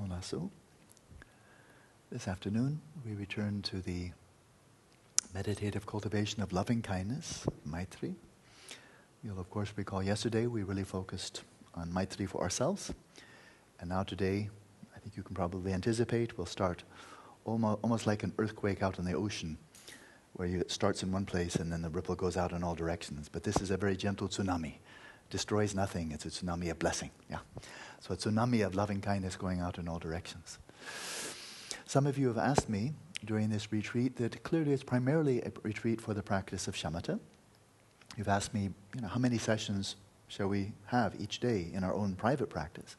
[0.00, 0.50] Olasu.
[2.10, 4.10] This afternoon, we return to the
[5.34, 8.14] meditative cultivation of loving kindness, Maitri.
[9.24, 11.42] You'll, of course, recall yesterday we really focused
[11.74, 12.92] on Maitri for ourselves.
[13.80, 14.50] And now, today,
[14.94, 16.84] I think you can probably anticipate, we'll start
[17.44, 19.58] almost, like an earthquake out in the ocean,
[20.34, 23.28] where it starts in one place and then the ripple goes out in all directions.
[23.28, 24.74] But this is a very gentle tsunami.
[25.32, 27.10] Destroys nothing, it's a tsunami of blessing.
[27.30, 27.38] Yeah.
[28.00, 30.58] So, a tsunami of loving kindness going out in all directions.
[31.86, 32.92] Some of you have asked me
[33.24, 37.18] during this retreat that clearly it's primarily a retreat for the practice of shamatha.
[38.18, 39.96] You've asked me, you know, how many sessions
[40.28, 42.96] shall we have each day in our own private practice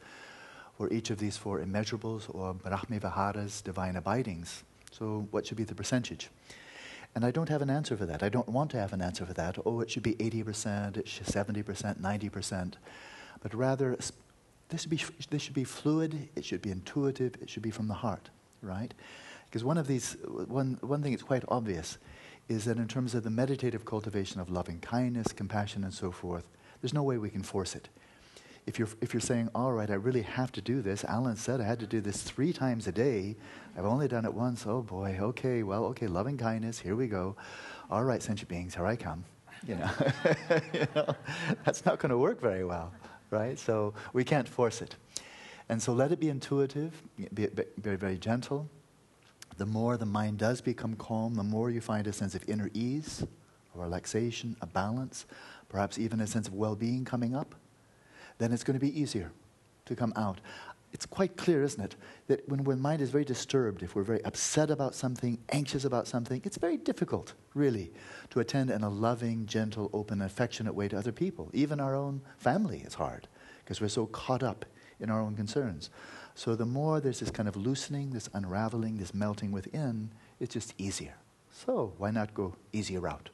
[0.76, 4.64] for each of these four immeasurables or Brahma Viharas, divine abidings?
[4.90, 6.32] So, what should be the percentage?
[7.16, 8.24] And I don't have an answer for that.
[8.24, 9.58] I don't want to have an answer for that.
[9.66, 12.74] Oh, it should be 80%, it should 70%, 90%.
[13.42, 13.96] But rather,
[14.70, 17.88] this should, be, this should be fluid, it should be intuitive, it should be from
[17.88, 18.30] the heart,
[18.62, 18.94] right?
[19.46, 22.00] Because one of these, one, one thing that's quite obvious
[22.50, 26.46] is that in terms of the meditative cultivation of loving kindness, compassion, and so forth,
[26.82, 27.90] there's no way we can force it.
[28.66, 31.60] If you're, if you're saying, all right, I really have to do this, Alan said
[31.60, 33.36] I had to do this three times a day,
[33.78, 37.36] I've only done it once, oh boy, okay, well, okay, loving kindness, here we go.
[37.92, 39.26] All right, sentient beings, here I come.
[39.68, 39.90] You know,
[40.74, 41.16] you know?
[41.66, 42.94] That's not going to work very well,
[43.32, 43.60] right?
[43.60, 44.96] So we can't force it.
[45.70, 47.02] And so let it be intuitive,
[47.34, 48.70] be, be very, very gentle,
[49.58, 52.70] the more the mind does become calm, the more you find a sense of inner
[52.74, 53.26] ease,
[53.76, 55.26] a relaxation, a balance,
[55.70, 57.56] perhaps even a sense of well being coming up,
[58.44, 59.32] then it's going to be easier
[59.86, 60.42] to come out.
[60.92, 61.96] It's quite clear, isn't it,
[62.28, 66.08] that when, when mind is very disturbed, if we're very upset about something, anxious about
[66.08, 67.92] something, it's very difficult, really,
[68.30, 71.50] to attend in a loving, gentle, open, affectionate way to other people.
[71.54, 73.28] Even our own family is hard
[73.64, 74.66] because we're so caught up
[75.00, 75.90] in our own concerns.
[76.36, 80.74] So the more there's this kind of loosening, this unraveling, this melting within, it's just
[80.78, 81.16] easier.
[81.52, 83.30] So why not go easier route?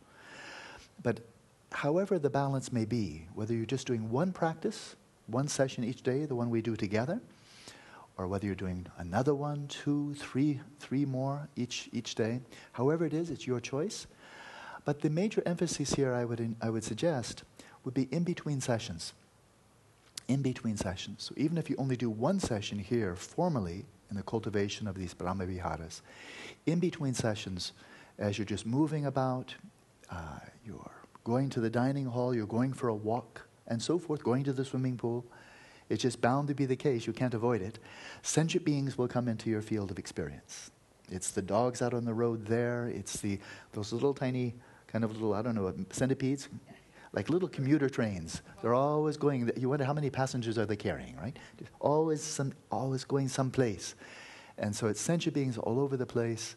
[1.02, 1.22] But
[1.72, 4.96] however the balance may be, whether you're just doing one practice,
[5.30, 7.22] one session each day, the one we do together,
[8.18, 12.42] or whether you're doing another one, two, three, three more each, each day,
[12.74, 14.08] however it is, it's your choice.
[14.86, 17.44] But the major emphasis here I would, in, I would suggest
[17.84, 19.14] would be in between sessions
[20.30, 21.24] in between sessions.
[21.24, 25.14] So even if you only do one session here formally in the cultivation of these
[25.14, 26.02] Brahma Viharas,
[26.66, 27.74] in between sessions,
[28.18, 29.56] as you're just moving about,
[30.12, 30.92] uh, you're
[31.24, 34.54] going to the dining hall, you're going for a walk, and so forth, going to
[34.54, 35.26] the swimming pool,
[35.90, 37.80] it's just bound to be the case, you can't avoid it.
[38.22, 40.72] Sentient beings will come into your field of experience.
[41.12, 43.40] It's the dogs out on the road there, it's the,
[43.74, 44.54] those little tiny,
[44.88, 46.50] kind of little, I don't know, centipedes
[47.14, 48.42] like little commuter trains.
[48.62, 49.52] They're always going.
[49.58, 51.38] You wonder how many passengers are they carrying, right?
[51.80, 53.96] Always, some, always going someplace.
[54.58, 56.56] And so it's sentient beings all over the place.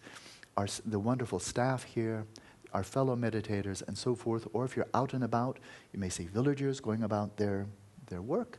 [0.56, 2.26] Our, the wonderful staff here,
[2.74, 4.46] our fellow meditators, and so forth.
[4.52, 5.58] Or if you're out and about,
[5.92, 7.66] you may see villagers going about their,
[8.06, 8.58] their work,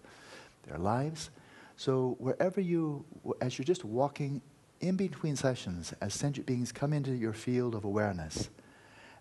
[0.67, 1.29] their lives.
[1.75, 3.05] So wherever you,
[3.41, 4.41] as you're just walking
[4.79, 8.49] in between sessions, as sentient beings come into your field of awareness,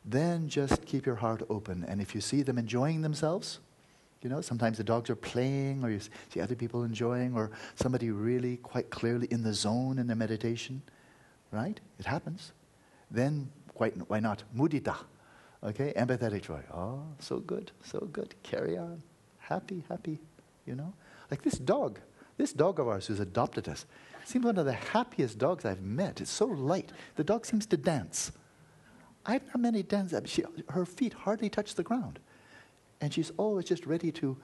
[0.04, 1.84] then just keep your heart open.
[1.86, 3.60] And if you see them enjoying themselves,
[4.22, 8.10] you know, sometimes the dogs are playing, or you see other people enjoying, or somebody
[8.10, 10.82] really quite clearly in the zone in their meditation,
[11.50, 11.80] right?
[11.98, 12.52] It happens.
[13.10, 14.42] Then, quite, why not?
[14.56, 14.96] Mudita,
[15.62, 15.92] okay?
[15.96, 16.60] Empathetic joy.
[16.72, 18.34] Oh, so good, so good.
[18.42, 19.02] Carry on.
[19.38, 20.18] Happy, happy,
[20.66, 20.92] you know?
[21.30, 21.98] Like this dog,
[22.36, 23.86] this dog of ours who's adopted us,
[24.24, 26.20] seems one of the happiest dogs I've met.
[26.20, 26.92] It's so light.
[27.16, 28.32] The dog seems to dance.
[29.24, 30.14] I've not many dance.
[30.26, 32.18] She, her feet hardly touch the ground.
[33.00, 34.36] And she's always just ready to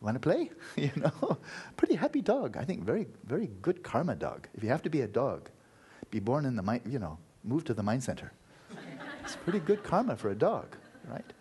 [0.00, 1.38] want to play, you know.
[1.76, 2.56] Pretty happy dog.
[2.56, 4.48] I think very, very good karma dog.
[4.54, 5.50] If you have to be a dog,
[6.10, 8.32] be born in the mind, you know, move to the mind center.
[9.22, 10.76] It's pretty good karma for a dog,
[11.08, 11.32] right?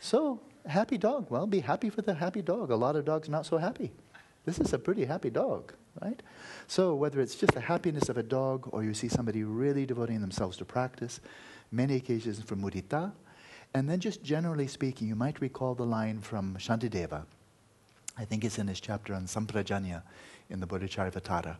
[0.00, 1.30] So, happy dog.
[1.30, 2.70] Well, be happy for the happy dog.
[2.70, 3.92] A lot of dogs not so happy.
[4.44, 6.22] This is a pretty happy dog, right?
[6.66, 10.20] So, whether it's just the happiness of a dog or you see somebody really devoting
[10.20, 11.20] themselves to practice,
[11.70, 13.12] many occasions from mudita.
[13.74, 17.24] And then, just generally speaking, you might recall the line from Shantideva.
[18.18, 20.02] I think it's in his chapter on Samprajanya
[20.48, 21.56] in the Bodhicharyavatara,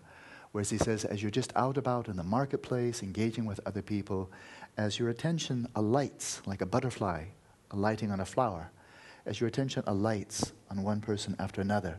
[0.56, 4.30] where he says, as you're just out about in the marketplace, engaging with other people,
[4.78, 7.24] as your attention alights like a butterfly
[7.72, 8.70] alighting on a flower,
[9.26, 11.98] as your attention alights on one person after another,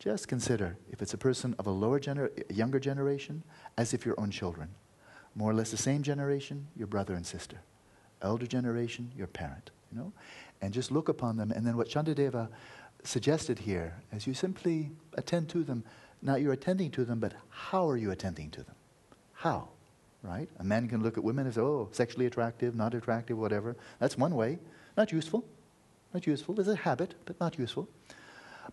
[0.00, 3.44] just consider if it's a person of a lower gener- younger generation
[3.78, 4.70] as if your own children
[5.36, 7.58] more or less the same generation, your brother and sister.
[8.22, 10.12] Elder generation, your parent, you know?
[10.60, 11.52] And just look upon them.
[11.52, 12.48] And then what Shantideva
[13.04, 15.84] suggested here, as you simply attend to them,
[16.24, 18.74] Now you're attending to them, but how are you attending to them?
[19.34, 19.68] How?
[20.22, 20.48] Right?
[20.58, 23.76] A man can look at women and say, oh, sexually attractive, not attractive, whatever.
[24.00, 24.58] That's one way.
[24.96, 25.44] Not useful.
[26.14, 26.58] Not useful.
[26.58, 27.88] It's a habit, but not useful.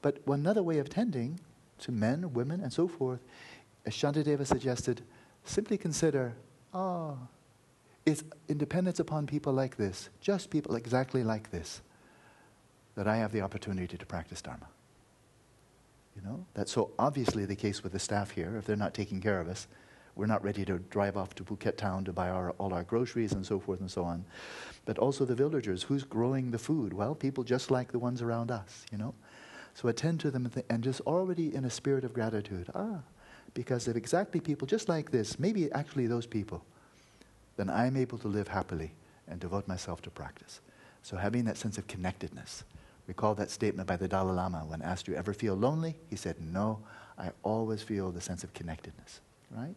[0.01, 1.41] But another way of tending
[1.79, 3.19] to men, women, and so forth,
[3.85, 5.01] as Shantideva suggested,
[5.43, 6.33] simply consider,
[6.73, 7.17] ah, oh,
[8.05, 11.81] it's independence upon people like this, just people exactly like this,
[12.95, 14.67] that I have the opportunity to practice Dharma.
[16.15, 18.57] You know, that's so obviously the case with the staff here.
[18.57, 19.67] If they're not taking care of us,
[20.15, 23.31] we're not ready to drive off to Phuket town to buy our, all our groceries
[23.31, 24.25] and so forth and so on.
[24.85, 26.91] But also the villagers, who's growing the food?
[26.91, 29.13] Well, people just like the ones around us, you know.
[29.73, 32.69] So attend to them and just already in a spirit of gratitude.
[32.75, 32.99] Ah,
[33.53, 36.63] because if exactly people just like this, maybe actually those people,
[37.55, 38.91] then I'm able to live happily
[39.27, 40.59] and devote myself to practice.
[41.03, 42.63] So having that sense of connectedness.
[43.07, 45.95] Recall that statement by the Dalai Lama when asked, Do you ever feel lonely?
[46.09, 46.79] He said, No,
[47.17, 49.21] I always feel the sense of connectedness,
[49.51, 49.75] right?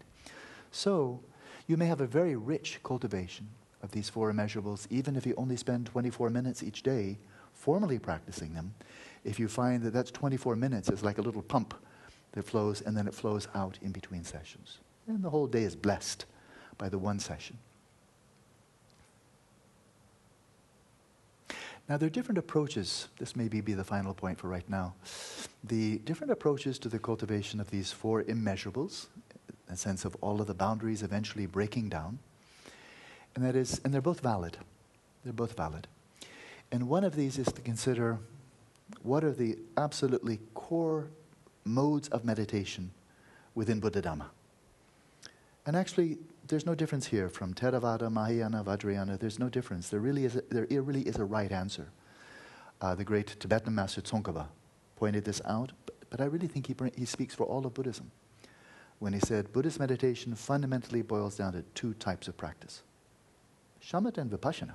[0.70, 1.20] So
[1.66, 3.48] you may have a very rich cultivation
[3.82, 7.18] of these four immeasurables, even if you only spend 24 minutes each day
[7.52, 8.74] formally practicing them.
[9.24, 11.74] If you find that that's 24 minutes is like a little pump
[12.32, 14.78] that flows and then it flows out in between sessions.
[15.06, 16.26] And the whole day is blessed
[16.78, 17.58] by the one session.
[21.88, 23.08] Now, there are different approaches.
[23.18, 24.94] This may be the final point for right now.
[25.62, 29.06] The different approaches to the cultivation of these four immeasurables,
[29.68, 32.18] a sense of all of the boundaries eventually breaking down.
[33.34, 34.56] And that is, and they're both valid.
[35.24, 35.86] They're both valid.
[36.72, 38.18] And one of these is to consider
[39.02, 41.08] what are the absolutely core
[41.64, 42.90] modes of meditation
[43.54, 44.26] within Buddha Dhamma.
[45.66, 49.18] And actually, there's no difference here from Theravada, Mahayana, Vajrayana.
[49.18, 49.88] There's no difference.
[49.88, 51.90] There really is a, there really is a right answer.
[52.80, 54.48] Uh, the great Tibetan master Tsongkhapa
[54.96, 58.10] pointed this out, but, but I really think he, he speaks for all of Buddhism
[58.98, 62.82] when he said Buddhist meditation fundamentally boils down to two types of practice
[63.82, 64.74] shamatha and vipassana.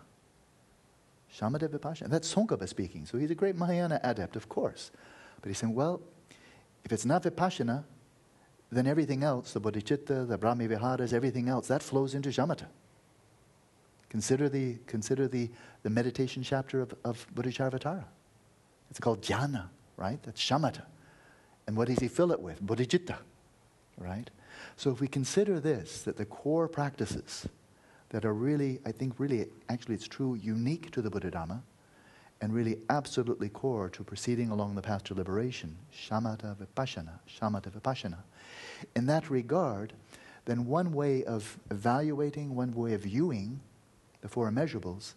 [1.33, 2.10] Shamatha and vipassana.
[2.10, 3.06] That's Tsongkhapa speaking.
[3.06, 4.92] So he's a great Mahayana adept, of course.
[5.42, 6.01] But he's saying, well,
[6.83, 7.83] if it's not vipassana,
[8.71, 12.68] then everything else, the bodhicitta, the Brahma Viharas, everything else, that flows into shamatha.
[14.10, 15.50] Consider the, consider the,
[15.83, 18.06] the meditation chapter of, of Bodhicharyavatara.
[18.89, 20.21] It's called jhana, right?
[20.24, 20.83] That's shamatha.
[21.68, 22.63] And what does he fill it with?
[22.66, 23.18] Bodhicitta,
[23.98, 24.30] right?
[24.75, 27.48] So if we consider this, that the core practices
[28.10, 31.62] that are really, I think really, actually it's true, unique to the Buddha Dhamma,
[32.42, 38.18] and really absolutely core to proceeding along the path to liberation, shamatha vipassana, shamatha vipassana.
[38.96, 39.94] In that regard,
[40.46, 43.60] then one way of evaluating, one way of viewing
[44.22, 45.14] the four immeasurables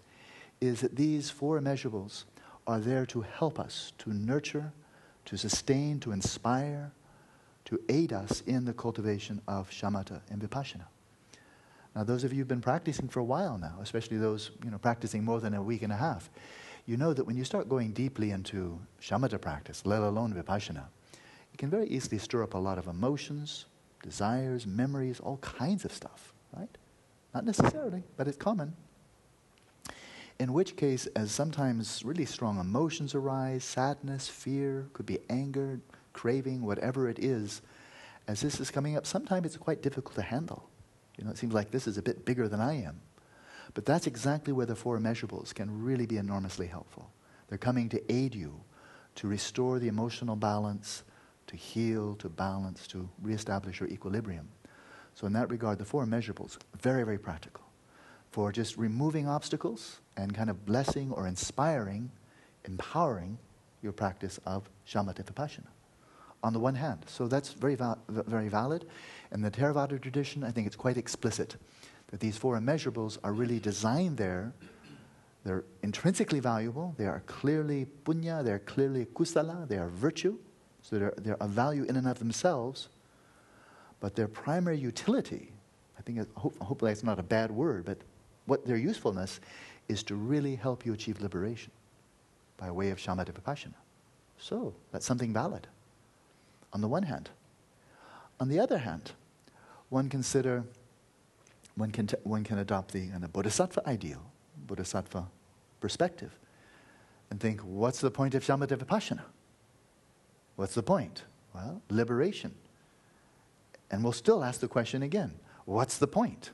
[0.61, 2.25] is that these four immeasurables
[2.67, 4.73] are there to help us, to nurture,
[5.25, 6.93] to sustain, to inspire,
[7.65, 10.87] to aid us in the cultivation of shamatha and vipassana.
[11.95, 14.79] Now, those of you who've been practicing for a while now, especially those you know,
[14.79, 16.31] practicing more than a week and a half,
[16.87, 20.87] you know that when you start going deeply into shamatha practice, let alone vipassana,
[21.53, 23.67] it can very easily stir up a lot of emotions,
[24.03, 26.77] desires, memories, all kinds of stuff, right?
[27.35, 28.75] Not necessarily, but it's common.
[30.39, 35.81] In which case, as sometimes really strong emotions arise, sadness, fear, could be anger,
[36.13, 37.63] craving, whatever it is,
[38.27, 40.69] as this is coming up, sometimes it's quite difficult to handle.
[41.17, 43.01] You know, it seems like this is a bit bigger than I am.
[43.75, 47.11] But that's exactly where the four immeasurables can really be enormously helpful.
[47.49, 48.61] They're coming to aid you
[49.17, 51.05] to restore the emotional balance,
[51.47, 54.49] to heal, to balance, to reestablish your equilibrium.
[55.15, 57.65] So, in that regard, the four immeasurables, very, very practical
[58.31, 62.11] for just removing obstacles and kind of blessing or inspiring,
[62.65, 63.39] empowering
[63.83, 65.69] your practice of shamatha vipassana.
[66.43, 68.87] On the one hand, so that's very, val- very valid.
[69.31, 71.57] In the Theravada tradition, I think it's quite explicit
[72.13, 74.53] that these four immeasurables are really designed there.
[75.45, 76.95] They're intrinsically valuable.
[76.99, 78.45] They are clearly punya.
[78.45, 79.67] They are clearly kusala.
[79.67, 80.39] They are virtue.
[80.83, 82.89] So they're, they're a value in and of themselves.
[83.99, 85.53] But their primary utility,
[85.99, 87.99] I think, hopefully that's not a bad word, but
[88.47, 89.41] what their usefulness
[89.89, 91.73] is to really help you achieve liberation
[92.57, 93.75] by way of shamatha vipassana.
[94.39, 95.67] So that's something valid
[96.73, 97.31] on the one hand.
[98.39, 99.13] On the other hand,
[99.89, 100.65] one consider
[101.77, 104.23] one can, t- one can adopt the, the bodhisattva ideal,
[104.67, 105.27] bodhisattva
[105.81, 106.39] perspective,
[107.31, 109.23] and think, what's the point of shamatha vipassana?
[110.57, 111.25] What's the point?
[111.55, 112.55] Well, liberation.
[113.91, 115.33] And we'll still ask the question again
[115.65, 116.51] what's the point?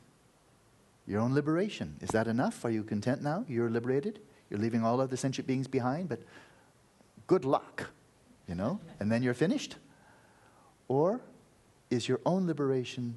[1.06, 1.96] Your own liberation.
[2.00, 2.64] Is that enough?
[2.64, 3.44] Are you content now?
[3.48, 4.20] You're liberated?
[4.50, 6.20] You're leaving all of the sentient beings behind, but
[7.26, 7.90] good luck,
[8.46, 8.78] you know?
[9.00, 9.76] And then you're finished?
[10.86, 11.20] Or
[11.90, 13.16] is your own liberation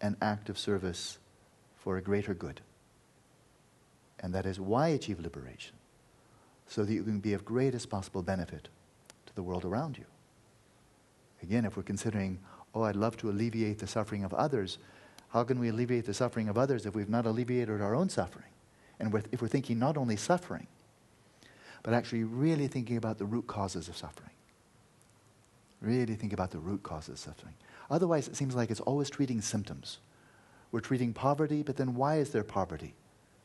[0.00, 1.18] an act of service
[1.76, 2.60] for a greater good?
[4.20, 5.76] And that is why achieve liberation?
[6.66, 8.68] So that you can be of greatest possible benefit
[9.26, 10.04] to the world around you.
[11.42, 12.38] Again, if we're considering,
[12.74, 14.78] oh, I'd love to alleviate the suffering of others,
[15.30, 18.50] how can we alleviate the suffering of others if we've not alleviated our own suffering?
[18.98, 20.66] And if we're thinking not only suffering,
[21.82, 24.30] but actually really thinking about the root causes of suffering.
[25.80, 27.54] Really think about the root causes of suffering.
[27.90, 29.98] Otherwise, it seems like it's always treating symptoms.
[30.70, 32.94] We're treating poverty, but then why is there poverty?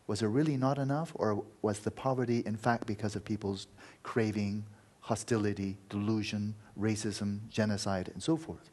[0.07, 3.65] Was there really not enough, or was the poverty, in fact, because of people's
[4.03, 4.63] craving,
[5.01, 8.69] hostility, delusion, racism, genocide, and so forth?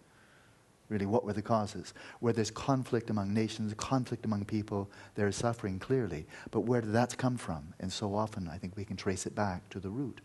[0.91, 1.95] Really, what were the causes?
[2.21, 6.27] Where there's conflict among nations, conflict among people, there is suffering clearly.
[6.51, 7.73] But where did that come from?
[7.81, 10.21] And so often, I think we can trace it back to the root.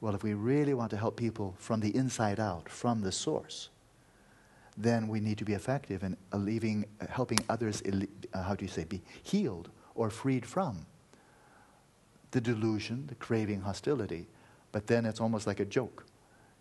[0.00, 3.70] Well, if we really want to help people from the inside out, from the source,
[4.76, 8.84] then we need to be effective in alleviating, helping others, uh, how do you say,
[8.84, 10.86] be healed or freed from
[12.32, 14.26] the delusion, the craving, hostility.
[14.72, 16.04] But then it's almost like a joke,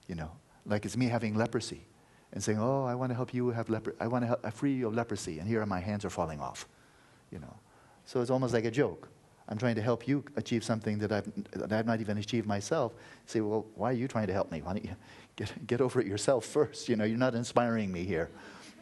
[0.07, 0.31] you know,
[0.65, 1.81] like it's me having leprosy
[2.31, 3.97] and saying, "Oh, I want to help you have leprosy.
[3.99, 6.67] I want to help, free you of leprosy," and here my hands are falling off,
[7.31, 7.55] you know.
[8.05, 9.09] So it's almost like a joke.
[9.49, 12.93] I'm trying to help you achieve something that I've, that I've not even achieved myself.
[13.25, 14.61] Say, well, why are you trying to help me?
[14.61, 14.95] Why don't you
[15.35, 16.89] get, get over it yourself first?
[16.89, 18.29] You know, you're not inspiring me here.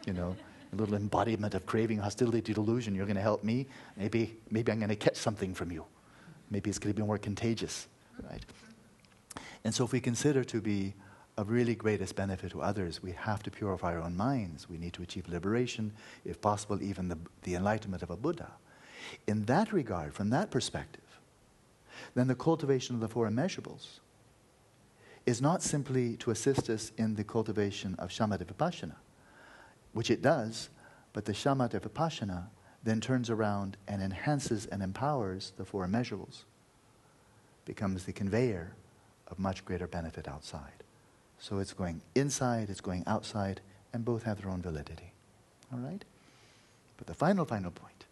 [0.06, 0.36] You know,
[0.72, 2.94] a little embodiment of craving, hostility, delusion.
[2.94, 3.66] You're going to help me.
[3.96, 5.84] Maybe, maybe I'm going to catch something from you.
[6.50, 7.86] Maybe it's going to be more contagious,
[8.30, 8.44] right?
[9.64, 10.94] And so if we consider to be
[11.38, 14.68] of really greatest benefit to others, we have to purify our own minds.
[14.68, 15.92] We need to achieve liberation,
[16.24, 18.50] if possible, even the, the enlightenment of a Buddha.
[19.26, 21.00] In that regard, from that perspective,
[22.14, 24.00] then the cultivation of the four immeasurables
[25.26, 28.96] is not simply to assist us in the cultivation of shamatha vipassana,
[29.92, 30.68] which it does,
[31.12, 32.46] but the shamatha vipassana
[32.82, 36.42] then turns around and enhances and empowers the four immeasurables,
[37.64, 38.74] becomes the conveyor
[39.28, 40.82] of much greater benefit outside.
[41.38, 43.60] So it's going inside, it's going outside,
[43.92, 45.12] and both have their own validity.
[45.72, 46.04] All right?
[46.96, 48.04] But the final, final point.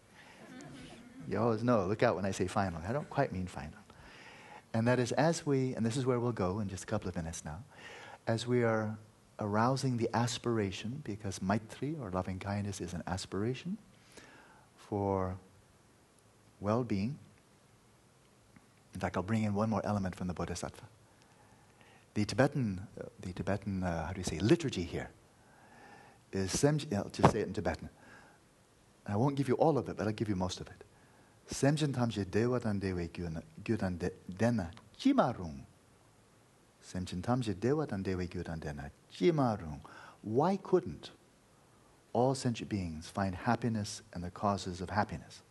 [1.29, 2.81] You always know, look out when I say final.
[2.87, 3.80] I don't quite mean final.
[4.73, 7.09] And that is as we, and this is where we'll go in just a couple
[7.09, 7.63] of minutes now,
[8.27, 8.97] as we are
[9.39, 13.77] arousing the aspiration, because maitri or loving kindness is an aspiration
[14.75, 15.35] for
[16.59, 17.17] well being.
[18.93, 20.83] In fact, I'll bring in one more element from the Bodhisattva
[22.13, 25.09] the Tibetan, uh, the Tibetan, uh, how do you say, liturgy here
[26.31, 27.89] is Semj, I'll just say it in Tibetan.
[29.05, 30.83] I won't give you all of it, but I'll give you most of it.
[31.49, 33.09] Semjin tamje dewa dan dewe
[33.63, 33.99] gyudan
[34.37, 35.65] dena jimarung.
[36.81, 39.79] Semjin tamje dewa dan dewe gyudan dena jimarung.
[40.21, 41.11] Why couldn't
[42.13, 45.41] all sentient beings find happiness and the causes of happiness?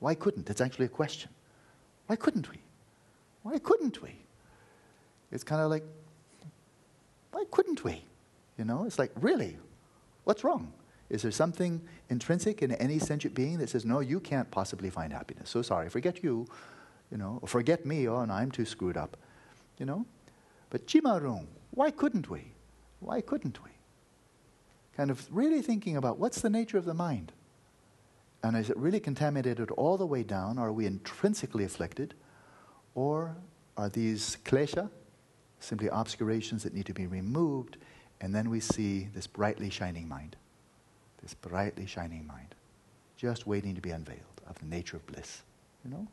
[0.00, 0.48] Why couldn't?
[0.48, 1.30] It's actually a question.
[2.06, 2.58] Why couldn't we?
[3.42, 4.14] Why couldn't we?
[5.32, 5.84] It's kind of like,
[7.32, 8.04] why couldn't we?
[8.56, 9.58] You know, it's like, really?
[10.24, 10.72] What's wrong?
[11.10, 15.12] Is there something intrinsic in any sentient being that says, no, you can't possibly find
[15.12, 15.48] happiness?
[15.48, 16.46] So sorry, forget you,
[17.10, 19.16] you know, or forget me, oh, and I'm too screwed up,
[19.78, 20.04] you know?
[20.70, 22.52] But Jimarung, why couldn't we?
[23.00, 23.70] Why couldn't we?
[24.96, 27.32] Kind of really thinking about what's the nature of the mind?
[28.42, 30.58] And is it really contaminated all the way down?
[30.58, 32.14] Are we intrinsically afflicted?
[32.94, 33.36] Or
[33.76, 34.90] are these klesha,
[35.60, 37.78] simply obscurations that need to be removed,
[38.20, 40.36] and then we see this brightly shining mind.
[41.22, 42.54] This brightly shining mind,
[43.16, 45.42] just waiting to be unveiled of the nature of bliss.
[45.84, 46.06] You know?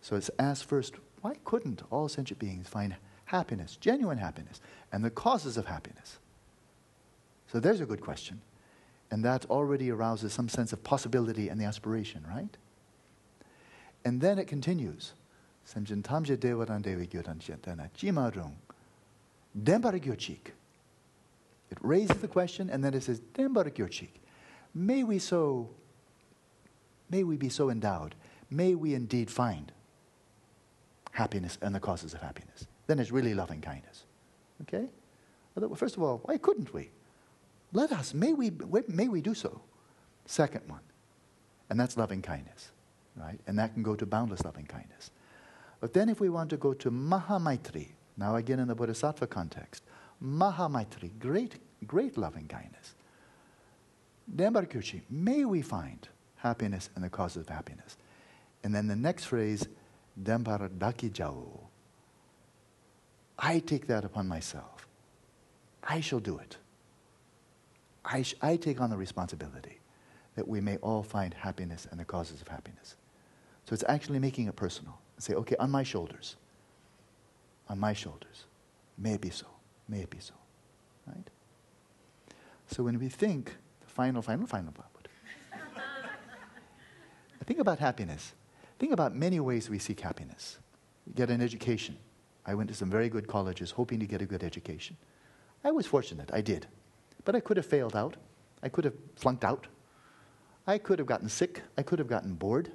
[0.00, 4.60] So it's asked first, why couldn't all sentient beings find happiness, genuine happiness,
[4.92, 6.18] and the causes of happiness?
[7.48, 8.40] So there's a good question.
[9.10, 12.56] And that already arouses some sense of possibility and the aspiration, right?
[14.04, 15.12] And then it continues.
[15.66, 17.40] Semjin tamje dewaran dewi gyodan
[17.96, 18.52] jimarung
[19.60, 20.52] Dembaragyochik.
[21.70, 24.10] It raises the question and then it says, Dembaragyochik.
[24.78, 25.70] May we so,
[27.08, 28.14] may we be so endowed.
[28.50, 29.72] May we indeed find
[31.12, 32.66] happiness and the causes of happiness.
[32.86, 34.04] Then it's really loving kindness.
[34.62, 34.90] Okay?
[35.76, 36.90] First of all, why couldn't we?
[37.72, 38.52] Let us, may we,
[38.86, 39.62] may we do so.
[40.26, 40.82] Second one,
[41.70, 42.70] and that's loving kindness,
[43.16, 43.40] right?
[43.46, 45.10] And that can go to boundless loving kindness.
[45.80, 49.84] But then if we want to go to Mahamaitri, now, again, in the Bodhisattva context,
[50.22, 51.54] Mahamaitri, great,
[51.86, 52.94] great loving kindness.
[54.34, 57.96] Dembarkuchi, may we find happiness and the causes of happiness.
[58.62, 59.66] And then the next phrase,
[60.20, 61.60] Dembaradaki Jau.
[63.38, 64.88] I take that upon myself.
[65.82, 66.56] I shall do it.
[68.04, 69.80] I, sh- I take on the responsibility
[70.36, 72.96] that we may all find happiness and the causes of happiness.
[73.64, 74.98] So it's actually making it personal.
[75.18, 76.36] Say, okay, on my shoulders,
[77.68, 78.44] on my shoulders,
[78.96, 79.46] may it be so,
[79.88, 80.34] may it be so,
[81.06, 81.28] right?
[82.68, 83.56] So when we think,
[83.96, 84.74] final, final, final,
[87.46, 88.34] think about happiness.
[88.78, 90.58] Think about many ways we seek happiness.
[91.14, 91.96] get an education.
[92.44, 94.98] I went to some very good colleges hoping to get a good education.
[95.64, 96.66] I was fortunate, I did.
[97.24, 98.16] But I could have failed out.
[98.62, 99.66] I could have flunked out.
[100.66, 101.62] I could have gotten sick.
[101.78, 102.70] I could have gotten bored.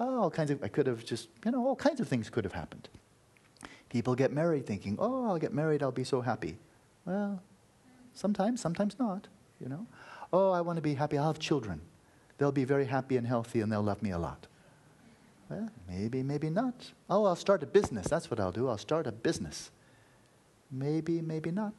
[0.00, 2.42] Oh, all kinds of, I could have just, you know, all kinds of things could
[2.42, 2.88] have happened.
[3.88, 6.58] People get married thinking, oh, I'll get married, I'll be so happy.
[7.04, 7.40] Well,
[8.14, 9.28] sometimes, sometimes not,
[9.60, 9.86] you know.
[10.36, 11.80] Oh, I want to be happy, I'll have children.
[12.38, 14.48] They'll be very happy and healthy and they'll love me a lot.
[15.48, 16.74] Well, maybe, maybe not.
[17.08, 18.08] Oh, I'll start a business.
[18.08, 18.68] That's what I'll do.
[18.68, 19.70] I'll start a business.
[20.72, 21.74] Maybe, maybe not.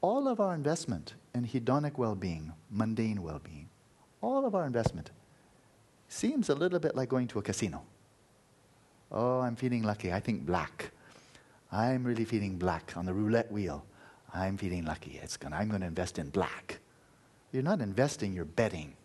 [0.00, 3.68] All of our investment in hedonic well being, mundane well being,
[4.22, 5.10] all of our investment
[6.08, 7.82] seems a little bit like going to a casino.
[9.10, 10.10] Oh, I'm feeling lucky.
[10.10, 10.90] I think black.
[11.70, 13.84] I'm really feeling black on the roulette wheel.
[14.32, 15.20] I'm feeling lucky.
[15.22, 16.78] It's gonna, I'm going to invest in black.
[17.52, 18.96] You're not investing, you're betting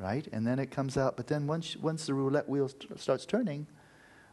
[0.00, 0.26] right?
[0.32, 1.16] And then it comes out.
[1.16, 3.66] But then once, once the roulette wheel st- starts turning,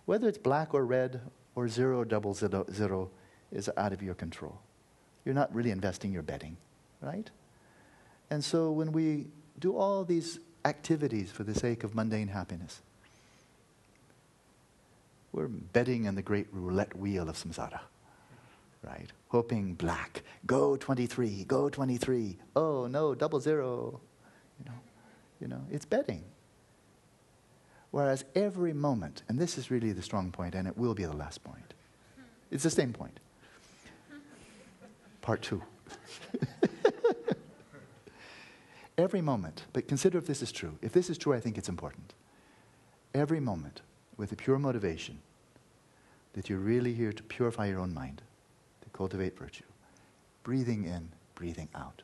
[0.05, 1.19] whether it's black or red
[1.55, 3.11] or zero, double zero, zero
[3.51, 4.59] is out of your control.
[5.25, 6.55] You're not really investing, you're betting,
[7.01, 7.29] right?
[8.29, 9.27] And so when we
[9.59, 12.81] do all these activities for the sake of mundane happiness,
[15.33, 17.81] we're betting in the great roulette wheel of samsara,
[18.87, 19.11] right?
[19.29, 23.99] Hoping black, go 23, go 23, oh no, double zero,
[24.59, 24.77] you know.
[25.39, 26.23] You know, it's betting.
[27.91, 31.15] Whereas every moment, and this is really the strong point, and it will be the
[31.15, 31.73] last point,
[32.51, 33.19] it's the same point.
[35.21, 35.61] Part two.
[38.97, 40.77] every moment, but consider if this is true.
[40.81, 42.13] If this is true, I think it's important.
[43.13, 43.81] Every moment,
[44.15, 45.19] with a pure motivation,
[46.33, 48.21] that you're really here to purify your own mind,
[48.97, 49.63] cultivate virtue,
[50.43, 52.01] breathing in, breathing out.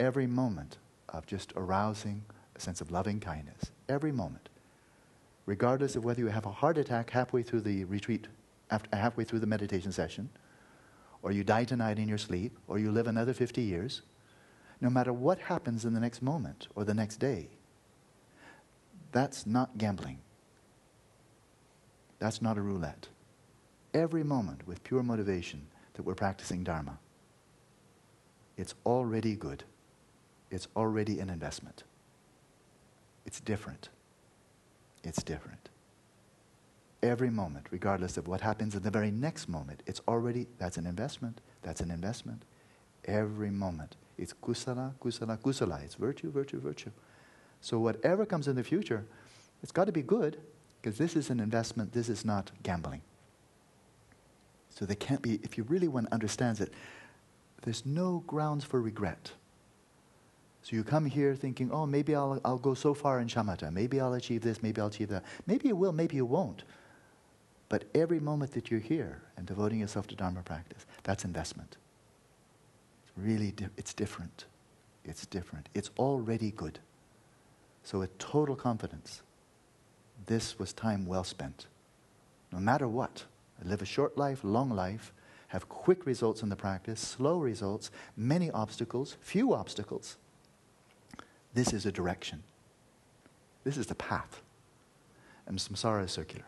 [0.00, 0.78] Every moment
[1.08, 2.24] of just arousing
[2.56, 4.48] a sense of loving kindness every moment,
[5.46, 8.26] regardless of whether you have a heart attack halfway through the retreat,
[8.70, 10.28] after, halfway through the meditation session,
[11.22, 14.02] or you die tonight in your sleep, or you live another 50 years,
[14.80, 17.48] no matter what happens in the next moment or the next day,
[19.12, 20.18] that's not gambling.
[22.18, 23.08] That's not a roulette.
[23.92, 26.98] Every moment with pure motivation that we're practicing Dharma,
[28.56, 29.64] it's already good
[30.54, 31.82] it's already an investment.
[33.26, 33.88] It's different.
[35.02, 35.68] It's different.
[37.02, 40.86] Every moment, regardless of what happens in the very next moment, it's already, that's an
[40.86, 41.40] investment.
[41.62, 42.44] That's an investment.
[43.04, 43.96] Every moment.
[44.16, 45.82] It's kusala, kusala, kusala.
[45.82, 46.92] It's virtue, virtue, virtue.
[47.60, 49.04] So whatever comes in the future,
[49.60, 50.38] it's got to be good
[50.80, 51.92] because this is an investment.
[51.92, 53.02] This is not gambling.
[54.74, 56.72] So there can't be, if you really want to understand it,
[57.62, 59.32] there's no grounds for regret.
[60.62, 63.72] So you come here thinking, oh, maybe I'll, I'll go so far in shamatha.
[63.72, 65.24] Maybe I'll achieve this, maybe I'll achieve that.
[65.46, 66.64] Maybe you will, maybe you won't.
[67.68, 71.76] But every moment that you're here and devoting yourself to Dharma practice, that's investment.
[73.04, 74.46] It's really, di- it's different.
[75.04, 75.68] It's different.
[75.74, 76.80] It's already good.
[77.82, 79.22] So with total confidence,
[80.26, 81.66] this was time well spent.
[82.52, 83.24] No matter what,
[83.62, 85.12] live a short life, long life,
[85.48, 90.16] have quick results in the practice, slow results, many obstacles, few obstacles
[91.54, 92.42] this is a direction.
[93.62, 94.42] This is the path.
[95.46, 96.44] And samsara is circular.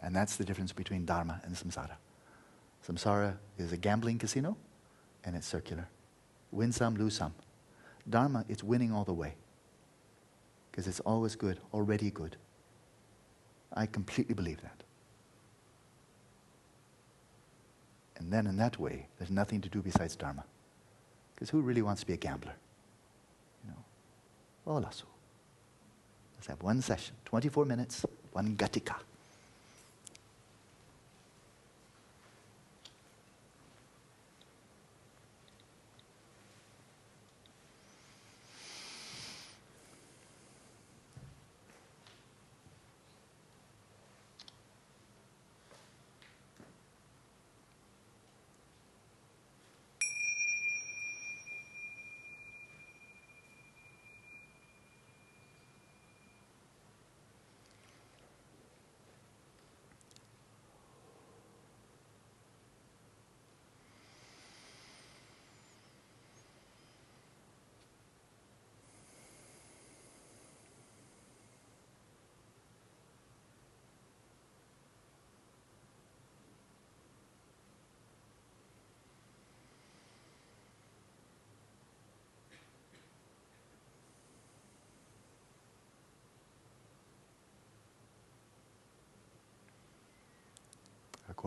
[0.00, 1.96] And that's the difference between dharma and samsara.
[2.86, 4.56] Samsara is a gambling casino,
[5.24, 5.88] and it's circular.
[6.50, 7.34] Win some, lose some.
[8.08, 9.34] Dharma, it's winning all the way.
[10.70, 12.36] Because it's always good, already good.
[13.72, 14.82] I completely believe that.
[18.18, 20.44] And then in that way, there's nothing to do besides Dharma.
[21.34, 22.54] Because who really wants to be a gambler?
[24.66, 25.04] Olasu.
[26.34, 28.96] Let's have one session, 24 minutes, one gatika.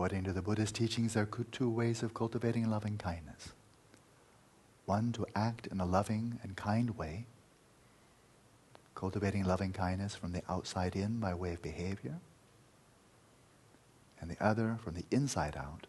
[0.00, 3.52] According to the Buddhist teachings, there are two ways of cultivating loving kindness.
[4.86, 7.26] One, to act in a loving and kind way,
[8.94, 12.18] cultivating loving kindness from the outside in by way of behavior,
[14.22, 15.86] and the other from the inside out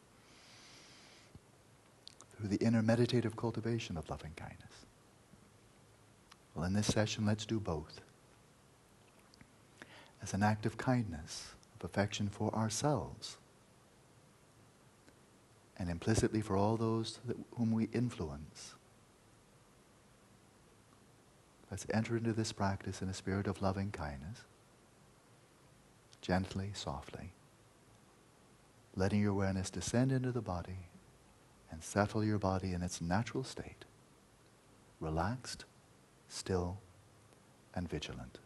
[2.36, 4.86] through the inner meditative cultivation of loving kindness.
[6.54, 8.02] Well, in this session, let's do both.
[10.22, 13.38] As an act of kindness, of affection for ourselves,
[15.82, 18.76] and implicitly for all those that, whom we influence.
[21.72, 24.42] Let's enter into this practice in a spirit of loving kindness,
[26.22, 27.32] gently, softly,
[28.96, 30.86] letting your awareness descend into the body
[31.72, 33.86] and settle your body in its natural state,
[35.00, 35.66] relaxed,
[36.30, 36.78] still,
[37.74, 38.38] and vigilant.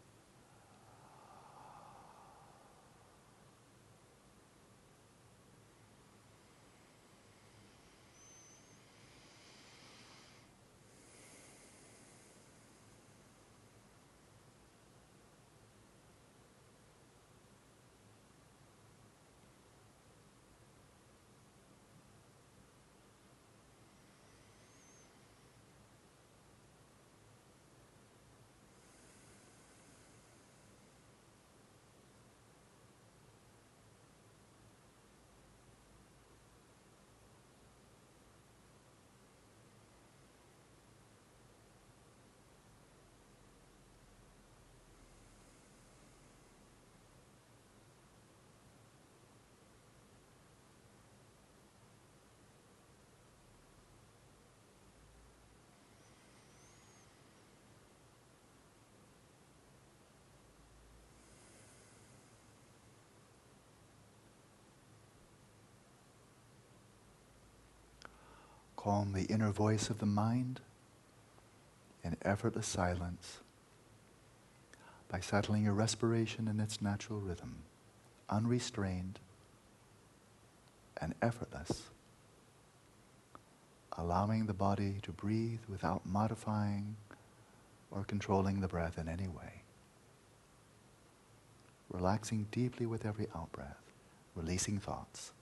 [68.86, 70.60] Calm the inner voice of the mind
[72.04, 73.38] in effortless silence
[75.08, 77.56] by settling your respiration in its natural rhythm,
[78.30, 79.18] unrestrained
[81.00, 81.90] and effortless,
[83.98, 86.94] allowing the body to breathe without modifying
[87.90, 89.62] or controlling the breath in any way.
[91.90, 93.82] Relaxing deeply with every outbreath,
[94.36, 95.32] releasing thoughts.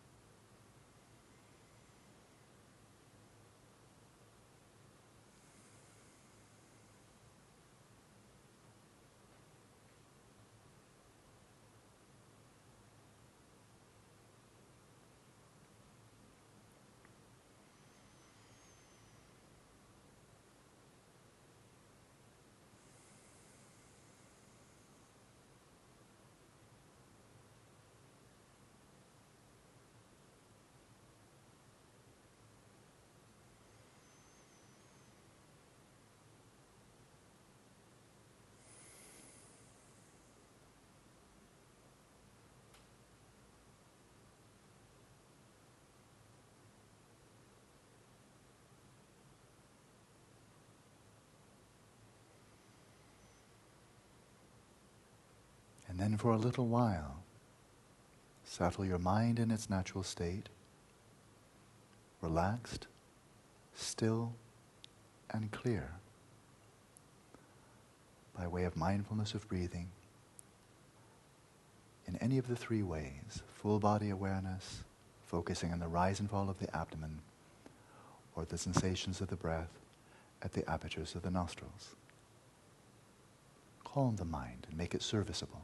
[56.04, 57.22] Then for a little while,
[58.44, 60.50] settle your mind in its natural state,
[62.20, 62.86] relaxed,
[63.74, 64.34] still,
[65.30, 65.92] and clear
[68.36, 69.88] by way of mindfulness of breathing
[72.06, 74.84] in any of the three ways full body awareness,
[75.26, 77.20] focusing on the rise and fall of the abdomen,
[78.36, 79.72] or the sensations of the breath
[80.42, 81.94] at the apertures of the nostrils.
[83.84, 85.62] Calm the mind and make it serviceable.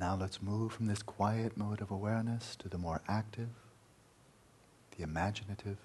[0.00, 3.50] Now let's move from this quiet mode of awareness to the more active,
[4.96, 5.76] the imaginative.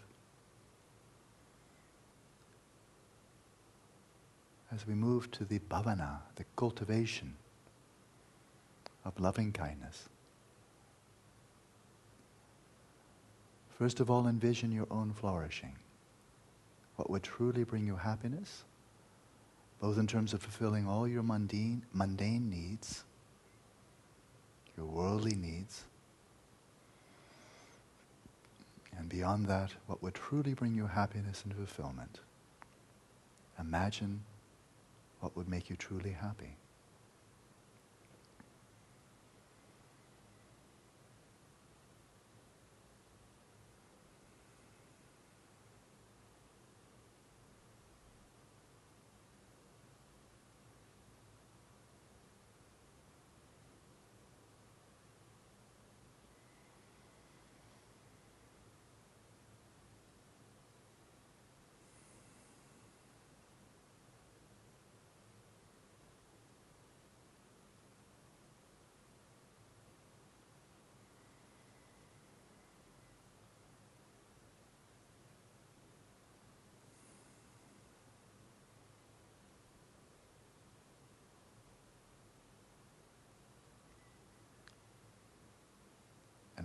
[4.71, 7.36] As we move to the bhavana, the cultivation
[9.04, 10.08] of loving kindness.
[13.78, 15.75] First of all, envision your own flourishing.
[16.95, 18.63] What would truly bring you happiness,
[19.82, 23.04] both in terms of fulfilling all your mundane, mundane needs
[24.78, 25.84] your worldly needs.
[28.98, 32.20] And beyond that, what would truly bring you happiness and fulfillment.
[33.60, 34.22] Imagine
[35.20, 36.58] what would make you truly happy.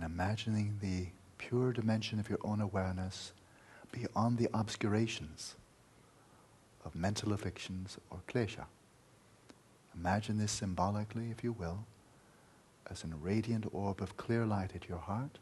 [0.13, 3.31] imagining the pure dimension of your own awareness
[3.91, 5.55] beyond the obscurations
[6.85, 8.65] of mental afflictions or klesha.
[9.95, 11.85] Imagine this symbolically, if you will,
[12.89, 15.37] as a radiant orb of clear light at your heart,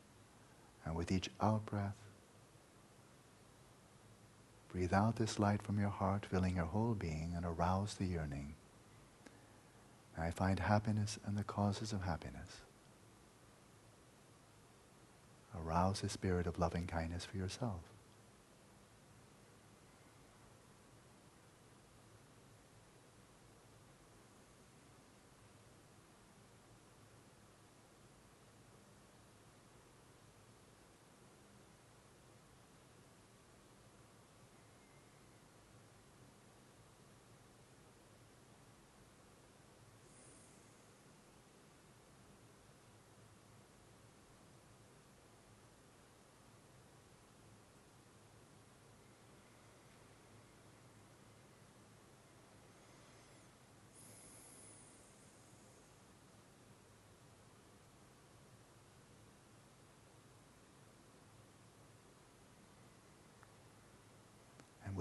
[0.85, 1.95] and with each out breath,
[4.71, 8.53] breathe out this light from your heart, filling your whole being, and arouse the yearning.
[10.17, 12.61] I find happiness and the causes of happiness
[15.57, 17.81] arouse a spirit of loving kindness for yourself.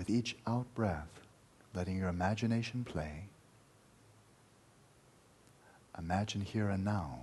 [0.08, 1.20] With each out breath,
[1.74, 3.24] letting your imagination play,
[5.98, 7.20] imagine here and now,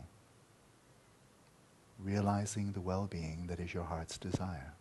[2.03, 4.73] realizing the well being that is your heart's desire.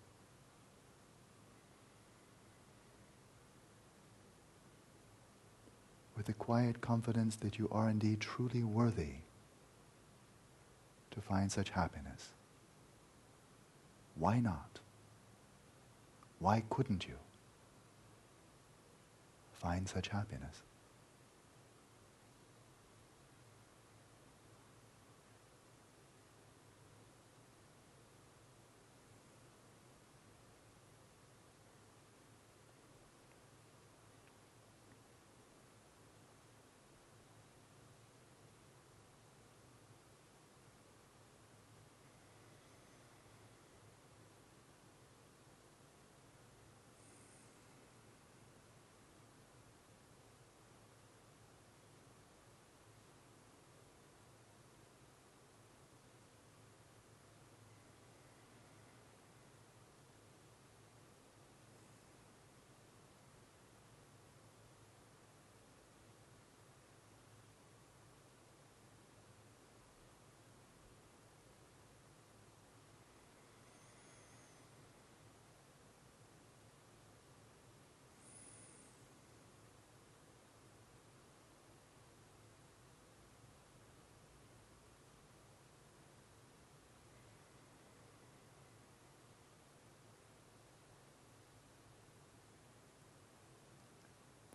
[6.17, 9.17] With the quiet confidence that you are indeed truly worthy
[11.11, 12.29] to find such happiness.
[14.17, 14.79] Why not?
[16.39, 17.15] Why couldn't you?
[19.65, 20.63] Find such happiness.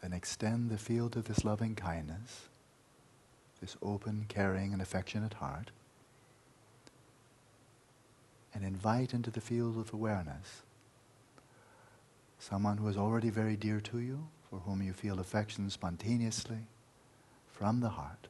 [0.10, 2.48] Then extend the field of this loving kindness,
[3.62, 5.70] this open, caring, and affectionate heart,
[8.54, 10.64] and invite into the field of awareness
[12.40, 16.66] someone who is already very dear to you, for whom you feel affection spontaneously
[17.52, 18.30] from the heart.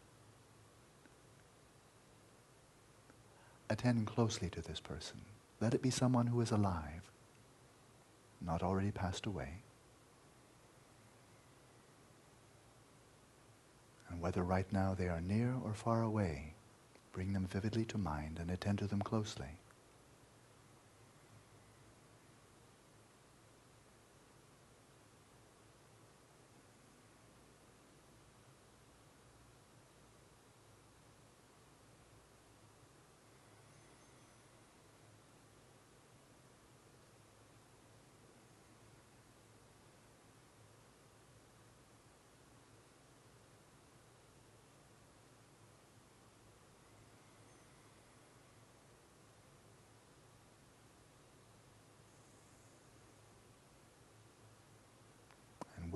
[3.70, 5.22] attend closely to this person.
[5.62, 7.12] Let it be someone who is alive,
[8.42, 9.60] not already passed away.
[14.10, 16.54] And whether right now they are near or far away,
[17.12, 19.59] bring them vividly to mind and attend to them closely.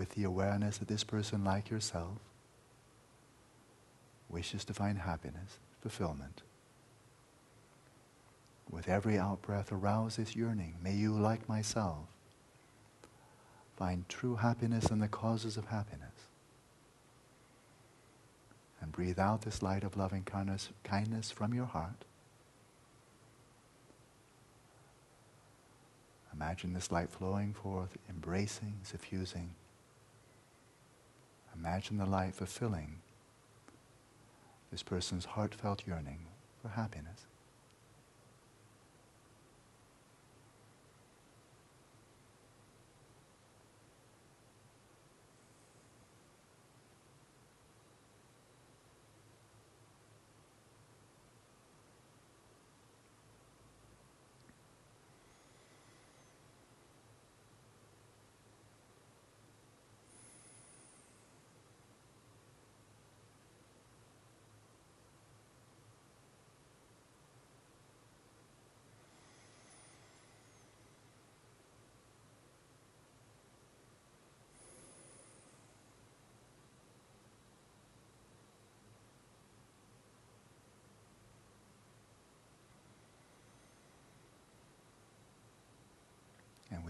[0.04, 2.18] With the awareness that this person, like yourself,
[4.28, 6.42] wishes to find happiness, fulfillment.
[8.70, 10.76] With every outbreath, arouse this yearning.
[10.84, 12.00] May you, like myself,
[13.78, 16.28] find true happiness and the causes of happiness.
[18.82, 22.04] And breathe out this light of loving kindness, kindness from your heart.
[26.34, 29.52] Imagine this light flowing forth, embracing, suffusing
[31.56, 33.02] Imagine the light fulfilling
[34.72, 36.26] this person's heartfelt yearning
[36.62, 37.28] for happiness.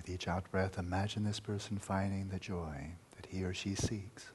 [0.04, 4.32] With each out breath, imagine this person finding the joy that he or she seeks.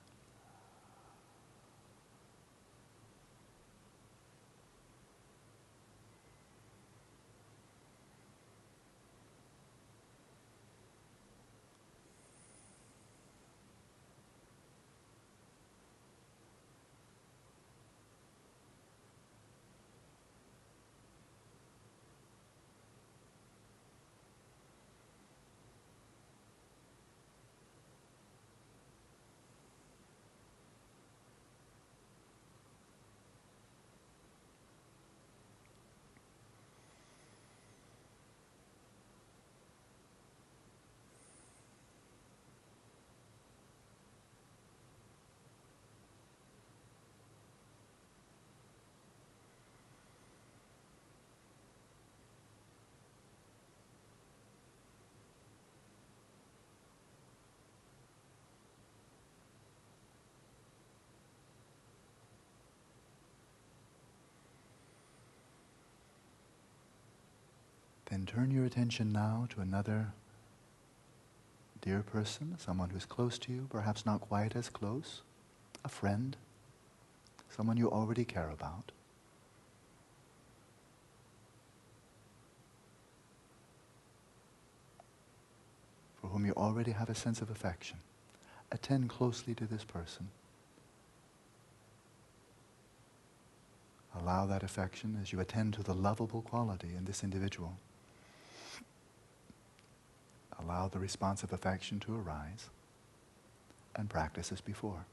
[68.28, 70.12] Turn your attention now to another
[71.80, 75.22] dear person, someone who's close to you, perhaps not quite as close,
[75.82, 76.36] a friend,
[77.48, 78.92] someone you already care about.
[86.20, 87.96] For whom you already have a sense of affection.
[88.70, 90.28] Attend closely to this person.
[94.14, 97.78] Allow that affection as you attend to the lovable quality in this individual.
[100.58, 102.70] Allow the responsive affection to arise
[103.94, 105.06] and practice as before.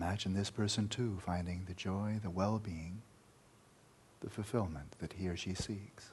[0.00, 3.02] Imagine this person too finding the joy, the well being,
[4.20, 6.12] the fulfillment that he or she seeks.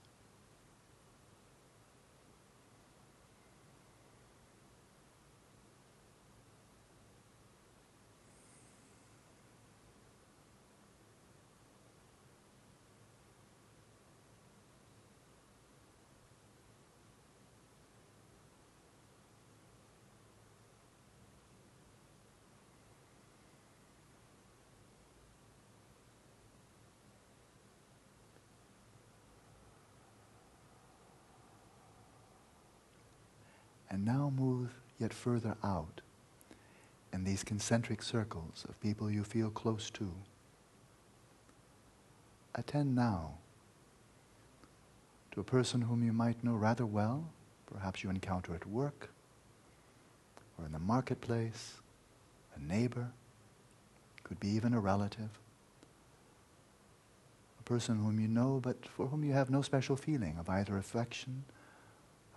[33.89, 35.99] And now move yet further out
[37.11, 40.09] in these concentric circles of people you feel close to.
[42.55, 43.33] Attend now
[45.33, 47.29] to a person whom you might know rather well,
[47.71, 49.09] perhaps you encounter at work
[50.57, 51.75] or in the marketplace,
[52.55, 53.09] a neighbor,
[54.23, 55.29] could be even a relative,
[57.59, 60.77] a person whom you know but for whom you have no special feeling of either
[60.77, 61.43] affection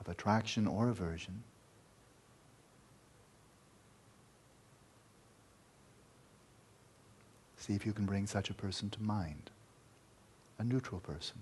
[0.01, 1.43] of attraction or aversion.
[7.71, 9.49] See if you can bring such a person to mind,
[10.59, 11.37] a neutral person.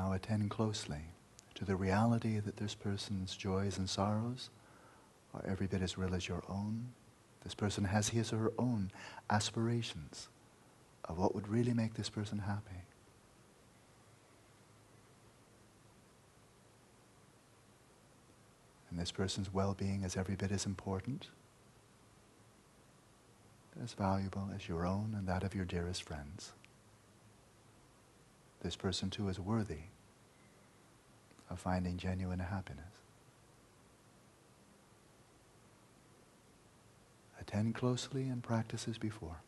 [0.00, 1.04] now attend closely
[1.54, 4.50] to the reality that this person's joys and sorrows
[5.32, 6.90] are every bit as real as your own.
[7.42, 8.90] This person has his or her own
[9.30, 10.28] aspirations
[11.06, 12.84] of what would really make this person happy.
[18.90, 21.28] And this person's well being is every bit as important,
[23.82, 26.52] as valuable as your own and that of your dearest friends
[28.62, 29.84] this person too is worthy
[31.50, 32.84] of finding genuine happiness.
[37.40, 39.38] Attend closely and practice as before.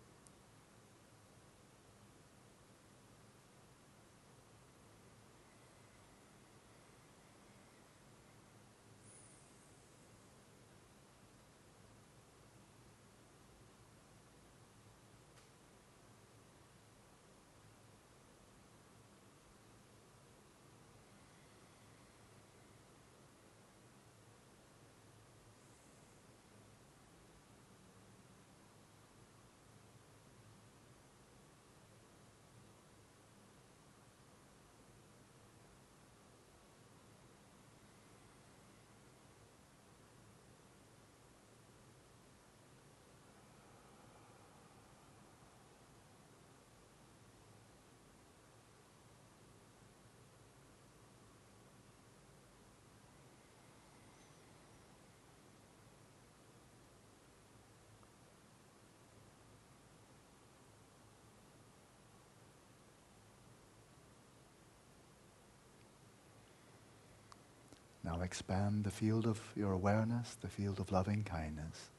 [68.04, 71.90] Now expand the field of your awareness, the field of loving kindness,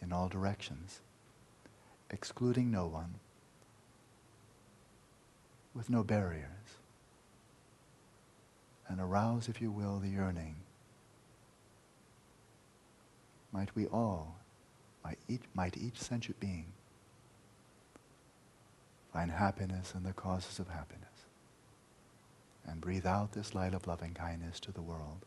[0.00, 1.00] in all directions,
[2.10, 3.14] excluding no one,
[5.74, 6.46] with no barriers.
[8.88, 10.56] And arouse, if you will, the yearning.
[13.52, 14.36] Might we all,
[15.04, 16.66] might each, might each sentient being,
[19.12, 21.11] find happiness in the causes of happiness
[22.66, 25.26] and breathe out this light of loving kindness to the world.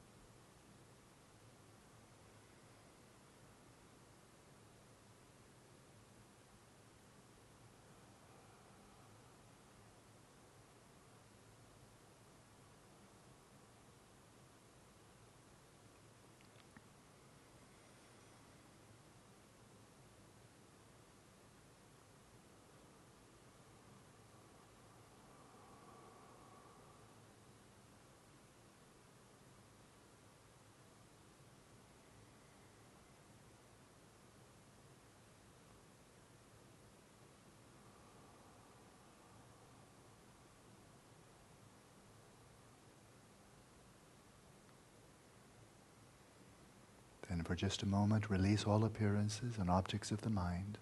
[47.46, 50.80] And for just a moment, release all appearances and objects of the mind.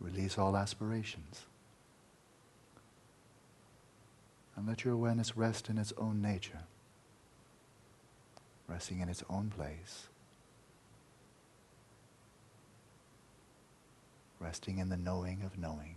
[0.00, 1.42] Release all aspirations.
[4.56, 6.60] And let your awareness rest in its own nature,
[8.66, 10.06] resting in its own place,
[14.40, 15.96] resting in the knowing of knowing.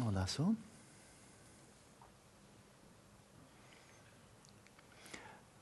[0.00, 0.56] Oh, Olaso.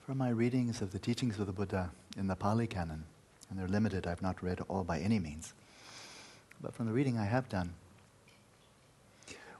[0.07, 3.05] From my readings of the teachings of the Buddha in the Pali Canon,
[3.49, 5.53] and they're limited, I've not read all by any means,
[6.61, 7.75] but from the reading I have done,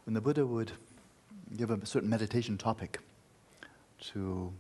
[0.05, 0.71] when the Buddha would
[1.57, 3.01] give a certain meditation topic
[4.13, 4.53] to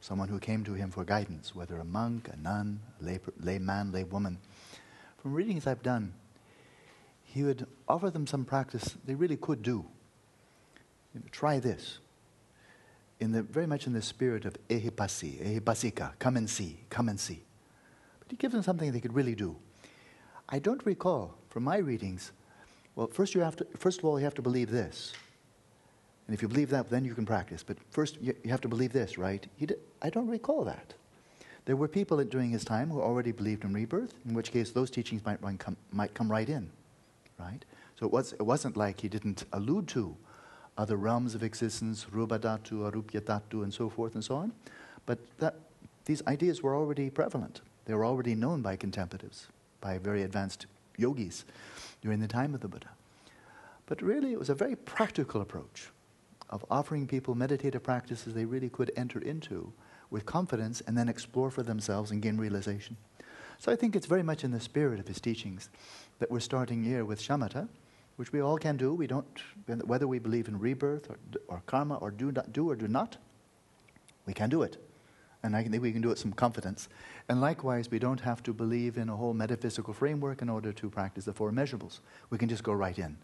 [0.00, 3.58] someone who came to him for guidance, whether a monk, a nun, a lay, lay
[3.58, 4.38] man, lay woman,
[5.20, 6.14] from readings I've done,
[7.24, 9.84] he would offer them some practice they really could do.
[11.14, 11.98] You know, try this.
[13.20, 17.18] In the, very much in the spirit of ehipasi, ehipasika, come and see, come and
[17.18, 17.42] see.
[18.20, 19.56] But he gives them something they could really do.
[20.48, 22.30] I don't recall from my readings,
[22.94, 25.12] well, first, you have to, first of all, you have to believe this.
[26.26, 27.62] And if you believe that, then you can practice.
[27.62, 29.46] But first, you, you have to believe this, right?
[29.58, 30.94] Did, I don't recall that.
[31.64, 34.90] There were people during his time who already believed in rebirth, in which case those
[34.90, 36.70] teachings might, come, might come right in
[37.38, 37.64] right?
[37.98, 40.16] So it, was, it wasn't like he didn't allude to
[40.76, 44.52] other realms of existence, Rupadhatu, Arupyadhatu, and so forth and so on.
[45.04, 45.56] But that,
[46.04, 47.60] these ideas were already prevalent.
[47.86, 49.48] They were already known by contemplatives,
[49.80, 51.44] by very advanced yogis
[52.00, 52.90] during the time of the Buddha.
[53.86, 55.88] But really, it was a very practical approach
[56.50, 59.72] of offering people meditative practices they really could enter into
[60.10, 62.96] with confidence and then explore for themselves and gain realization.
[63.58, 65.68] So I think it's very much in the spirit of his teachings
[66.20, 67.68] that we're starting here with shamatha,
[68.18, 68.92] which we all can do.
[68.92, 69.26] We don't,
[69.84, 73.16] whether we believe in rebirth or, or karma or do, not, do or do not,
[74.26, 74.76] we can do it.
[75.44, 76.88] And I think we can do it with some confidence.
[77.28, 80.90] And likewise, we don't have to believe in a whole metaphysical framework in order to
[80.90, 82.00] practice the four immeasurables.
[82.28, 83.16] We can just go right in.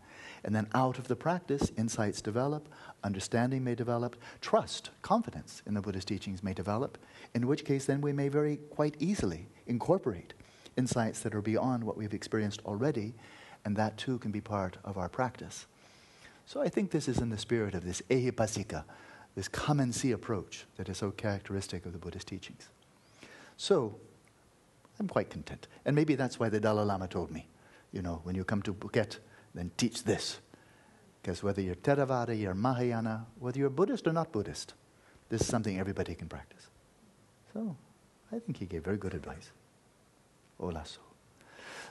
[0.45, 2.69] And then out of the practice, insights develop,
[3.03, 6.99] understanding may develop, trust, confidence in the Buddhist teachings may develop,
[7.35, 10.35] in which case then we may very quite easily incorporate
[10.77, 13.15] insights that are beyond what we've experienced already,
[13.65, 15.67] and that too can be part of our practice.
[16.47, 18.85] So I think this is in the spirit of this ehipasika,
[19.35, 22.69] this come and see approach that is so characteristic of the Buddhist teachings.
[23.57, 23.97] So
[25.01, 25.67] I'm quite content.
[25.85, 27.47] And maybe that's why the Dalai Lama told me,
[27.93, 29.19] you know, when you come to Phuket,
[29.55, 30.39] then teach this.
[31.23, 34.75] Because whether you're Theravada, you're Mahayana, whether you're Buddhist or not Buddhist,
[35.31, 36.69] this is something everybody can practice.
[37.53, 37.77] So
[38.31, 39.51] I think he gave very good advice.
[40.61, 41.04] Olaso.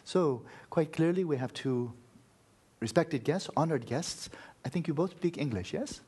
[0.04, 1.94] So, quite clearly, we have two
[2.80, 4.30] respected guests, honored guests.
[4.66, 6.02] I think you both speak English, yes?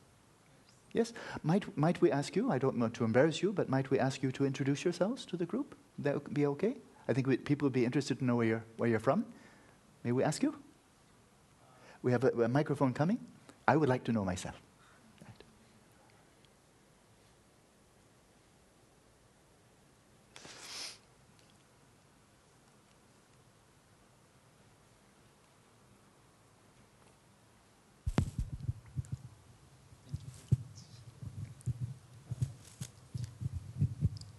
[0.92, 1.12] Yes?
[1.42, 4.22] Might, might we ask you, I don't want to embarrass you, but might we ask
[4.22, 5.74] you to introduce yourselves to the group?
[5.98, 6.76] That would be okay?
[7.08, 9.24] I think we, people would be interested to know where you're, where you're from.
[10.04, 10.54] May we ask you?
[12.02, 13.18] We have a, a microphone coming.
[13.66, 14.60] I would like to know myself.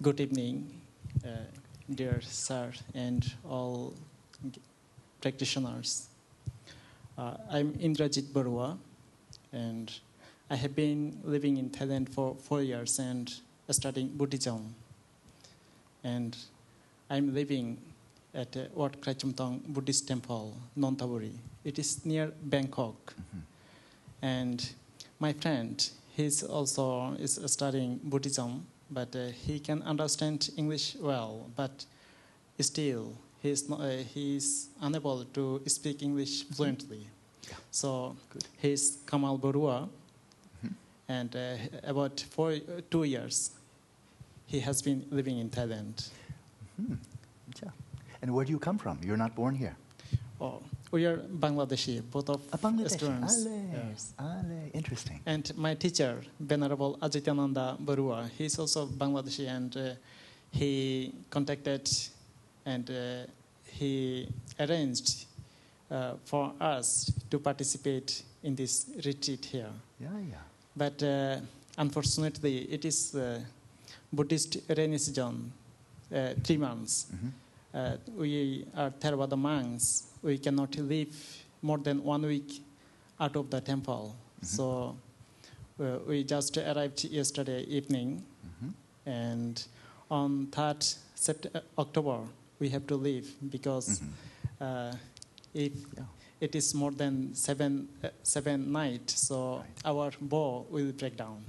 [0.08, 0.66] Good evening,
[1.26, 1.44] uh,
[1.94, 3.94] dear sir, and all
[5.20, 6.08] practitioners.
[7.18, 8.78] Uh, I'm Indrajit Barua,
[9.52, 9.92] and
[10.50, 13.34] I have been living in Thailand for four years and
[13.70, 14.74] studying Buddhism.
[16.06, 16.38] And
[17.10, 17.78] I'm living
[18.34, 21.34] at uh, Wat Krachumtong Buddhist Temple, Nonthaburi.
[21.66, 23.14] It is near Bangkok.
[23.18, 23.42] Mhm.
[24.22, 24.70] And
[25.20, 31.86] my friend, he's also is studying Buddhism, but uh, he can understand English well, but
[32.60, 37.08] still he's not, uh, he's unable to speak English fluently.
[37.50, 37.56] Yeah.
[37.72, 38.46] So Good.
[38.62, 39.88] he's Kamal Barua,
[40.66, 40.74] Mhm.
[41.08, 43.52] and uh, about four, uh, two years,
[44.48, 46.10] he has been living in Thailand.
[46.78, 46.96] Hmm.
[47.64, 47.72] Yeah.
[48.22, 49.00] And where do you come from?
[49.04, 49.76] You're not born here.
[50.40, 50.62] Oh,
[50.92, 52.92] we are Bangladeshi, both of A Bangladeshi.
[52.92, 53.46] students.
[53.46, 53.62] Ale.
[53.90, 54.14] Yes.
[54.20, 54.70] Ale.
[54.74, 55.20] Interesting.
[55.26, 59.94] And my teacher, Venerable Ajityananda Barua, he's also Bangladeshi, and uh,
[60.52, 61.90] he contacted
[62.66, 63.26] and uh,
[63.72, 64.28] he
[64.60, 65.26] arranged
[65.92, 69.70] uh, for us to participate in this retreat here.
[70.00, 70.36] Yeah, yeah.
[70.76, 71.38] But uh,
[71.78, 73.40] unfortunately, it is uh,
[74.12, 75.52] Buddhist rainy season,
[76.14, 77.08] uh, three months.
[77.14, 77.32] Mhm.
[77.74, 80.04] Uh, we are Theravada monks.
[80.28, 81.16] We cannot live
[81.62, 82.62] more than one week
[83.18, 84.14] out of the temple.
[84.42, 84.46] Mhm.
[84.56, 84.66] So
[85.80, 88.10] uh, we just arrived yesterday evening,
[88.48, 88.74] Mhm.
[89.06, 89.64] and
[90.12, 90.82] on 3rd
[91.16, 92.18] Sept- uh, October
[92.60, 94.12] we have to leave because Mhm.
[94.66, 94.96] uh,
[95.54, 96.06] if Yeah.
[96.42, 99.86] it is more than seven uh, seven night, so Right.
[99.86, 101.40] our bow will break down.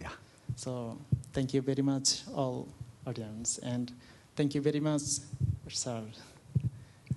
[0.00, 0.12] Yeah.
[0.56, 0.98] So
[1.32, 2.66] thank you very much, all
[3.06, 3.92] audience, and
[4.36, 5.20] thank you very much,
[5.68, 6.02] sir.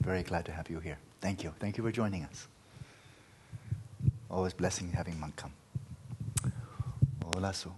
[0.01, 0.97] Very glad to have you here.
[1.21, 1.53] Thank you.
[1.59, 2.47] Thank you for joining us.
[4.29, 5.53] Always blessing having monk come.
[7.23, 7.75] Hola, so.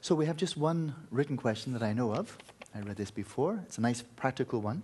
[0.00, 2.36] So we have just one written question that I know of.
[2.74, 3.60] I read this before.
[3.66, 4.82] It's a nice practical one.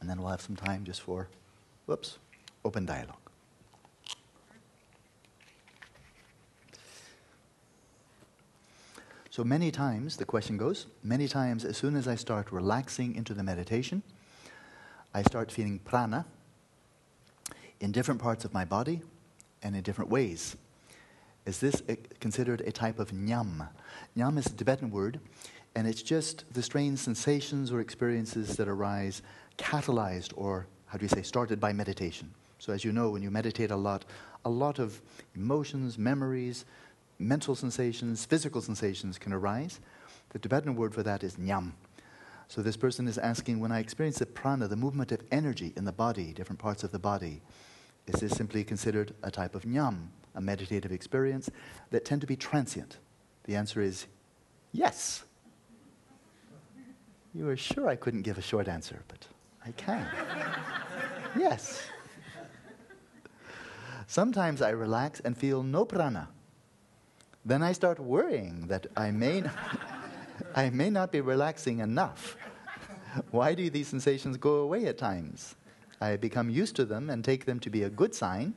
[0.00, 1.28] And then we'll have some time just for,
[1.86, 2.18] whoops,
[2.64, 3.16] open dialogue.
[9.30, 13.34] So many times, the question goes, many times as soon as I start relaxing into
[13.34, 14.02] the meditation,
[15.12, 16.24] I start feeling prana
[17.80, 19.02] in different parts of my body
[19.62, 20.56] and in different ways.
[21.44, 23.68] Is this a, considered a type of nyam?
[24.16, 25.20] Nyam is a Tibetan word,
[25.74, 29.22] and it's just the strange sensations or experiences that arise
[29.58, 32.32] catalyzed or, how do you say, started by meditation.
[32.58, 34.04] So, as you know, when you meditate a lot,
[34.44, 35.00] a lot of
[35.34, 36.64] emotions, memories,
[37.18, 39.80] mental sensations, physical sensations can arise.
[40.30, 41.72] The Tibetan word for that is nyam.
[42.48, 45.84] So this person is asking when I experience the prana, the movement of energy in
[45.84, 47.42] the body, different parts of the body,
[48.06, 51.50] is this simply considered a type of nyam, a meditative experience
[51.90, 52.98] that tend to be transient?
[53.44, 54.06] The answer is
[54.72, 55.24] yes.
[57.34, 59.26] You were sure I couldn't give a short answer, but
[59.64, 60.06] I can.
[61.38, 61.82] yes.
[64.06, 66.28] Sometimes I relax and feel no prana.
[67.44, 69.42] Then I start worrying that I may,
[70.56, 72.36] I may not be relaxing enough.
[73.30, 75.54] Why do these sensations go away at times?
[76.00, 78.54] I become used to them and take them to be a good sign.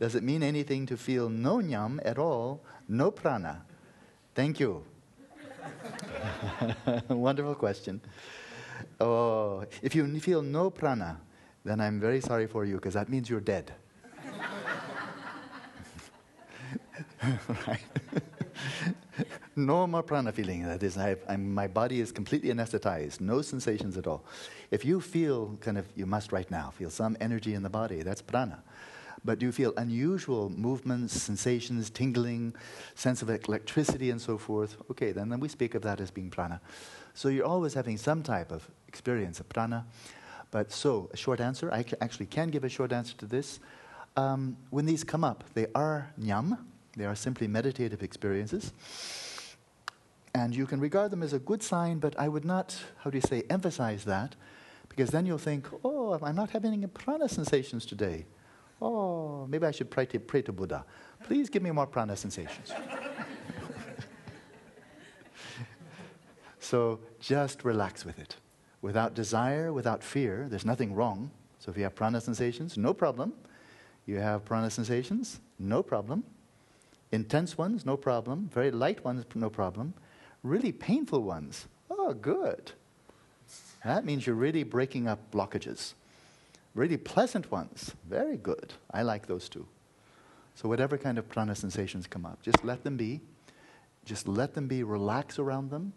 [0.00, 3.62] Does it mean anything to feel no nyam at all, no prana?
[4.34, 4.84] Thank you.
[7.08, 8.00] Wonderful question.
[9.00, 11.20] Oh, if you feel no prana,
[11.64, 13.72] then I'm very sorry for you because that means you're dead.
[17.66, 17.80] right?
[19.56, 20.62] no more prana feeling.
[20.64, 24.24] That is, I, I'm, my body is completely anesthetized, no sensations at all.
[24.70, 28.02] If you feel kind of, you must right now feel some energy in the body,
[28.02, 28.62] that's prana.
[29.24, 32.54] But do you feel unusual movements, sensations, tingling,
[32.94, 34.76] sense of electricity, and so forth?
[34.90, 36.60] Okay, then, then we speak of that as being prana.
[37.14, 39.86] So you're always having some type of experience of prana.
[40.50, 43.60] But so, a short answer, I actually can give a short answer to this.
[44.16, 46.58] Um, when these come up, they are nyam,
[46.96, 48.72] they are simply meditative experiences.
[50.34, 53.18] And you can regard them as a good sign, but I would not, how do
[53.18, 54.34] you say, emphasize that,
[54.88, 58.26] because then you'll think, oh, I'm not having any prana sensations today.
[58.80, 60.84] Oh, maybe I should pray to, pray to Buddha.
[61.24, 62.72] Please give me more prana sensations.
[66.58, 68.36] so just relax with it.
[68.80, 71.30] Without desire, without fear, there's nothing wrong.
[71.58, 73.34] So if you have prana sensations, no problem.
[74.06, 76.24] You have prana sensations, no problem.
[77.12, 78.50] Intense ones, no problem.
[78.52, 79.94] Very light ones, no problem.
[80.42, 82.72] Really painful ones, oh, good.
[83.84, 85.94] That means you're really breaking up blockages.
[86.74, 88.72] Really pleasant ones, very good.
[88.90, 89.66] I like those too.
[90.54, 93.20] So, whatever kind of prana sensations come up, just let them be.
[94.04, 95.92] Just let them be, relax around them.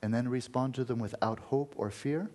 [0.00, 2.30] and then respond to them without hope or fear,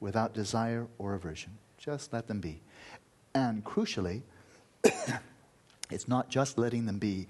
[0.00, 1.56] without desire or aversion.
[1.78, 2.60] Just let them be.
[3.34, 4.20] And crucially,
[5.90, 7.26] it's not just letting them be,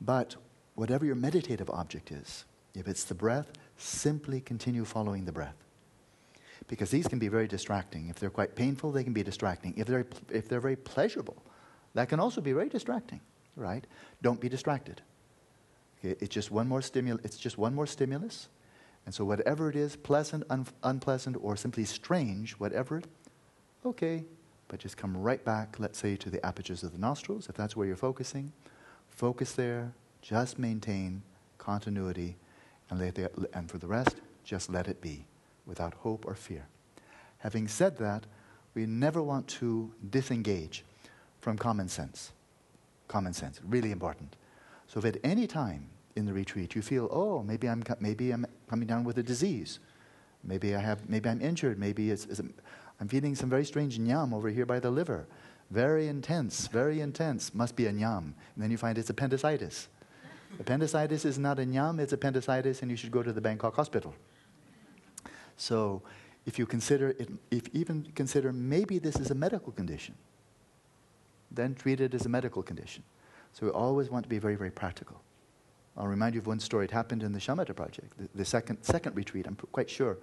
[0.00, 0.36] but
[0.74, 5.56] whatever your meditative object is, if it's the breath, simply continue following the breath.
[6.66, 8.08] Because these can be very distracting.
[8.08, 9.74] If they're quite painful, they can be distracting.
[9.76, 11.42] If they're, if they're very pleasurable,
[11.94, 13.20] that can also be very distracting,
[13.56, 13.86] right?
[14.22, 15.02] Don't be distracted.
[15.98, 17.24] Okay, it's just one more stimulus.
[17.24, 18.48] It's just one more stimulus,
[19.06, 23.02] and so whatever it is, pleasant, un- unpleasant, or simply strange, whatever,
[23.84, 24.24] okay,
[24.68, 25.76] but just come right back.
[25.78, 28.52] Let's say to the apertures of the nostrils, if that's where you're focusing.
[29.08, 29.92] Focus there.
[30.22, 31.22] Just maintain
[31.58, 32.36] continuity,
[32.90, 35.24] and let the, and for the rest, just let it be,
[35.66, 36.66] without hope or fear.
[37.38, 38.24] Having said that,
[38.74, 40.84] we never want to disengage
[41.40, 42.32] from common sense.
[43.08, 44.36] Common sense, really important.
[44.86, 48.46] So if at any time in the retreat you feel, oh, maybe I'm, maybe I'm
[48.68, 49.78] coming down with a disease,
[50.42, 52.40] maybe, I have, maybe I'm injured, maybe it's, it's,
[53.00, 55.26] I'm feeling some very strange nyam over here by the liver,
[55.70, 58.34] very intense, very intense, must be a nyam.
[58.54, 59.88] And then you find it's appendicitis.
[60.60, 64.14] Appendicitis is not a nyam, it's appendicitis, and you should go to the Bangkok hospital.
[65.56, 66.02] So
[66.46, 70.14] if you consider it, if even consider maybe this is a medical condition,
[71.50, 73.02] then treat it as a medical condition.
[73.52, 75.22] So we always want to be very, very practical.
[75.96, 76.86] I'll remind you of one story.
[76.86, 80.18] It happened in the Shamatha project, the, the second, second retreat, I'm quite sure.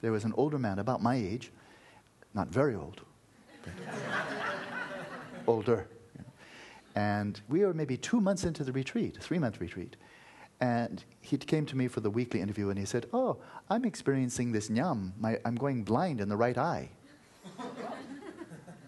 [0.00, 1.50] There was an older man, about my age,
[2.32, 3.00] not very old,
[5.46, 5.88] older.
[6.94, 9.96] And we were maybe two months into the retreat, a three month retreat.
[10.60, 13.38] And he came to me for the weekly interview and he said, Oh,
[13.70, 15.12] I'm experiencing this nyam.
[15.18, 16.90] My, I'm going blind in the right eye.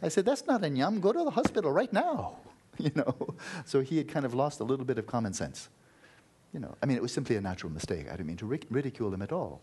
[0.03, 1.00] I said, That's not a nyam.
[1.00, 2.36] Go to the hospital right now.
[2.78, 3.34] You know?
[3.66, 5.68] So he had kind of lost a little bit of common sense.
[6.55, 8.07] You know, I mean, it was simply a natural mistake.
[8.09, 9.61] I didn't mean to ridicule him at all.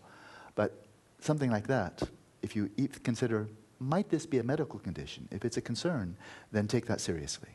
[0.54, 0.84] But
[1.20, 2.02] something like that,
[2.42, 2.70] if you
[3.02, 3.48] consider,
[3.80, 5.26] might this be a medical condition?
[5.32, 6.16] If it's a concern,
[6.52, 7.50] then take that seriously.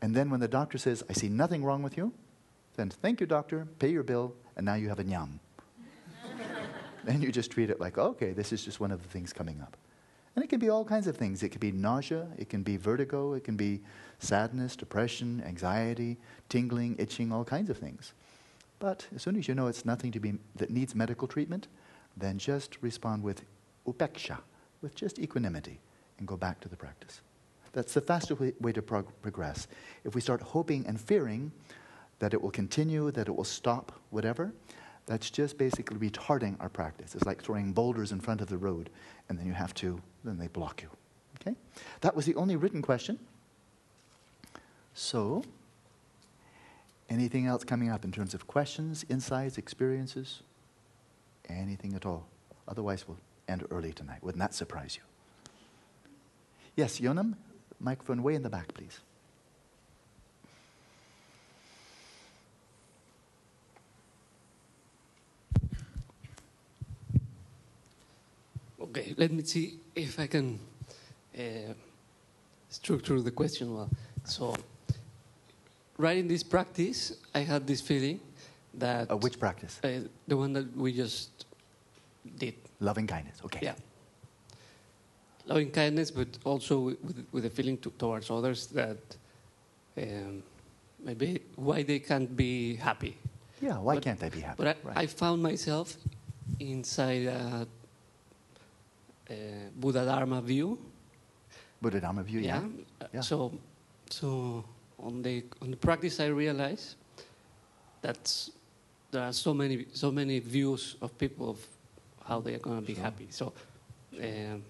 [0.00, 2.12] And then when the doctor says, I see nothing wrong with you,
[2.76, 5.38] then thank you, doctor, pay your bill, and now you have a nyam.
[7.04, 9.60] then you just treat it like, okay, this is just one of the things coming
[9.60, 9.76] up.
[10.34, 11.42] And it can be all kinds of things.
[11.42, 13.80] It can be nausea, it can be vertigo, it can be
[14.18, 16.18] sadness, depression, anxiety,
[16.48, 18.14] tingling, itching, all kinds of things.
[18.80, 21.68] But as soon as you know it's nothing to be, that needs medical treatment,
[22.16, 23.42] then just respond with
[23.86, 24.38] upeksha,
[24.80, 25.80] with just equanimity,
[26.18, 27.20] and go back to the practice.
[27.74, 29.66] That's the fastest way, way to prog- progress.
[30.04, 31.52] If we start hoping and fearing
[32.20, 34.52] that it will continue, that it will stop, whatever,
[35.06, 37.14] that's just basically retarding our practice.
[37.14, 38.90] It's like throwing boulders in front of the road,
[39.28, 40.88] and then you have to, then they block you.
[41.40, 41.56] Okay?
[42.00, 43.18] That was the only written question.
[44.94, 45.42] So,
[47.10, 50.40] anything else coming up in terms of questions, insights, experiences?
[51.48, 52.26] Anything at all?
[52.68, 53.18] Otherwise, we'll
[53.48, 54.22] end early tonight.
[54.22, 55.02] Wouldn't that surprise you?
[56.76, 57.34] Yes, Yonam,
[57.80, 59.00] microphone way in the back, please.
[68.80, 70.58] Okay, let me see if I can
[71.36, 71.72] uh,
[72.68, 73.90] structure the question well.
[74.24, 74.54] So,
[75.98, 78.20] right in this practice, I had this feeling
[78.74, 79.10] that.
[79.10, 79.80] Uh, which practice?
[79.82, 81.46] Uh, the one that we just
[82.38, 82.54] did.
[82.80, 83.60] Loving kindness, okay.
[83.62, 83.74] Yeah.
[85.46, 88.98] Loving kindness, but also with, with a feeling to, towards others that
[89.98, 90.42] um,
[91.04, 93.18] maybe why they can't be happy.
[93.60, 94.56] Yeah, why but, can't they be happy?
[94.56, 94.96] But I, right.
[94.96, 95.96] I found myself
[96.58, 97.66] inside a,
[99.30, 99.34] a
[99.76, 100.78] Buddha Dharma view.
[101.80, 102.62] Buddha Dharma view, yeah.
[103.00, 103.06] yeah.
[103.12, 103.20] yeah.
[103.20, 103.52] So,
[104.10, 104.64] so
[104.98, 106.96] on the on the practice, I realized
[108.00, 108.48] that
[109.10, 111.58] there are so many so many views of people of
[112.26, 113.02] how they are going to be sure.
[113.02, 113.26] happy.
[113.30, 113.52] So,
[114.18, 114.62] um,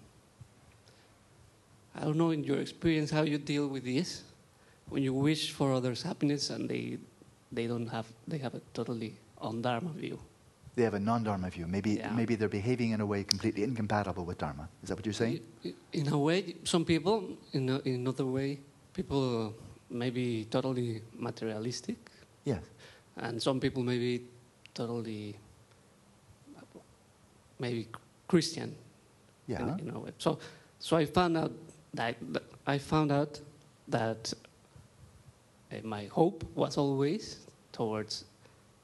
[1.95, 4.23] I don't know in your experience how you deal with this
[4.89, 6.99] when you wish for others' happiness and they
[7.53, 10.19] they don't have they have a totally on dharma view.
[10.77, 11.67] They have a non-dharma view.
[11.69, 12.11] Maybe yeah.
[12.11, 14.69] maybe they're behaving in a way completely incompatible with dharma.
[14.83, 15.41] Is that what you're saying?
[15.93, 17.39] In a way, some people.
[17.53, 18.59] In a, in another way,
[18.93, 19.51] people uh,
[19.89, 21.97] maybe totally materialistic.
[22.45, 22.63] Yes.
[23.17, 24.27] And some people maybe
[24.75, 25.37] totally
[27.61, 27.87] maybe
[28.27, 28.75] Christian.
[29.47, 29.63] Yeah.
[29.63, 30.11] In, in a way.
[30.19, 30.39] So,
[30.81, 31.53] so I found out
[31.95, 32.17] that
[32.67, 33.41] I found out
[33.89, 34.33] that
[35.73, 38.25] uh, my hope was always towards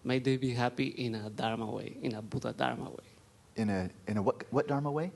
[0.05, 3.09] may they be happy in a dharma way, in a Buddha dharma way.
[3.57, 5.11] In a in a what what dharma way?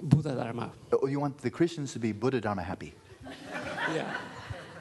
[0.00, 0.70] Buddha dharma.
[0.92, 2.94] Oh, you want the Christians to be Buddha dharma happy?
[3.94, 4.14] yeah.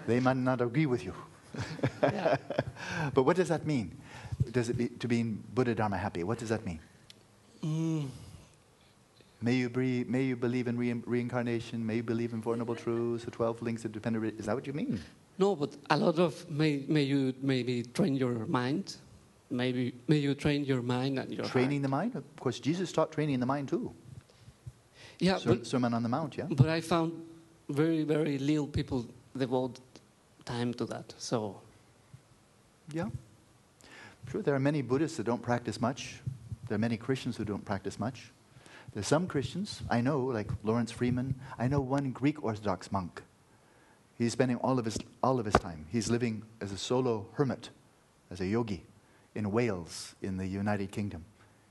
[0.08, 1.14] They might not agree with you.
[2.04, 2.38] yeah.
[3.14, 3.92] But what does that mean?
[4.52, 6.24] Does it be, to be Buddha Dharma happy?
[6.24, 6.80] What does that mean?
[7.64, 8.08] Mm,
[9.46, 11.86] May you, bre- may you believe in re- reincarnation.
[11.86, 14.40] May you believe in Noble Truths, the 12 links of dependent.
[14.40, 15.00] Is that what you mean?
[15.38, 18.96] no, but a lot of may, may you maybe train your mind.
[19.52, 21.84] Maybe may you train your mind and your Training heart.
[21.84, 22.16] the mind?
[22.16, 23.94] Of course, Jesus taught training the mind too.
[25.20, 26.48] Yeah, but, Sermon on the Mount, yeah?
[26.50, 27.14] but I found
[27.70, 29.06] very very little people
[29.38, 29.80] devote
[30.44, 31.14] time to that.
[31.20, 31.62] So
[32.92, 33.10] Yeah.
[34.32, 36.20] Sure, there are many Buddhists that don't practice much.
[36.68, 38.32] There are many Christians who don't practice much.
[38.96, 41.36] There's some Christians, I know, like Laurence Freeman.
[41.60, 43.22] I know one Greek Orthodox monk.
[44.18, 45.86] He's spending all of his, all of his time.
[45.92, 47.72] He's living as a solo hermit,
[48.32, 48.86] as a yogi,
[49.36, 51.26] in Wales, in the United Kingdom.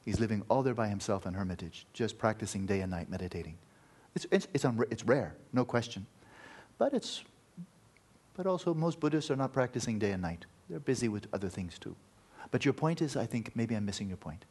[0.05, 3.57] He's living all there by himself in hermitage, just practicing day and night, meditating.
[4.15, 6.05] It's, it's, it's, unra- it's rare, no question.
[6.77, 7.25] But, it's,
[8.37, 10.45] but also, most Buddhists are not practicing day and night.
[10.69, 11.97] They're busy with other things too.
[12.51, 14.45] But your point is, I think maybe I'm missing your point.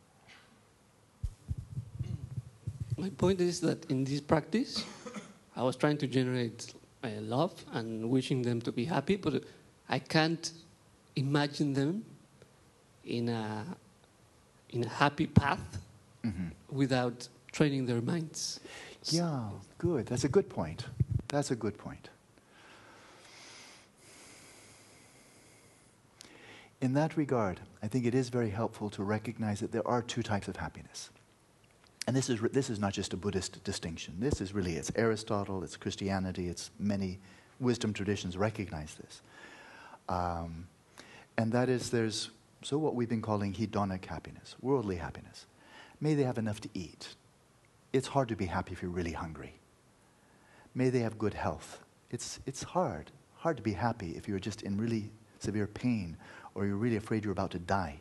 [3.04, 4.86] My point is that in this practice,
[5.58, 6.74] I was trying to generate
[7.04, 9.44] uh, love and wishing them to be happy, but
[9.90, 10.46] I can't
[11.18, 12.06] imagine them
[13.04, 13.66] in a
[14.70, 15.66] in a happy path
[16.26, 16.50] Mm-hmm.
[16.82, 18.62] without training their minds.
[19.12, 20.06] Yeah, good.
[20.06, 20.86] That's a good point.
[21.28, 22.08] That's a good point.
[26.80, 30.24] In that regard, I think it is very helpful to recognize that there are two
[30.24, 31.10] types of happiness.
[32.06, 34.16] And this is, this is not just a Buddhist distinction.
[34.20, 37.20] This is really, it's Aristotle, it's Christianity, it's many
[37.60, 39.22] wisdom traditions recognize this.
[40.10, 40.68] Um,
[41.38, 42.30] and that is there's,
[42.62, 45.46] so what we've been calling hedonic happiness, worldly happiness.
[46.02, 47.16] May they have enough to eat.
[47.94, 49.54] It's hard to be happy if you're really hungry.
[50.76, 51.80] May they have good health.
[52.12, 56.18] It's, it's hard, hard to be happy if you're just in really severe pain
[56.56, 58.00] or you're really afraid you're about to die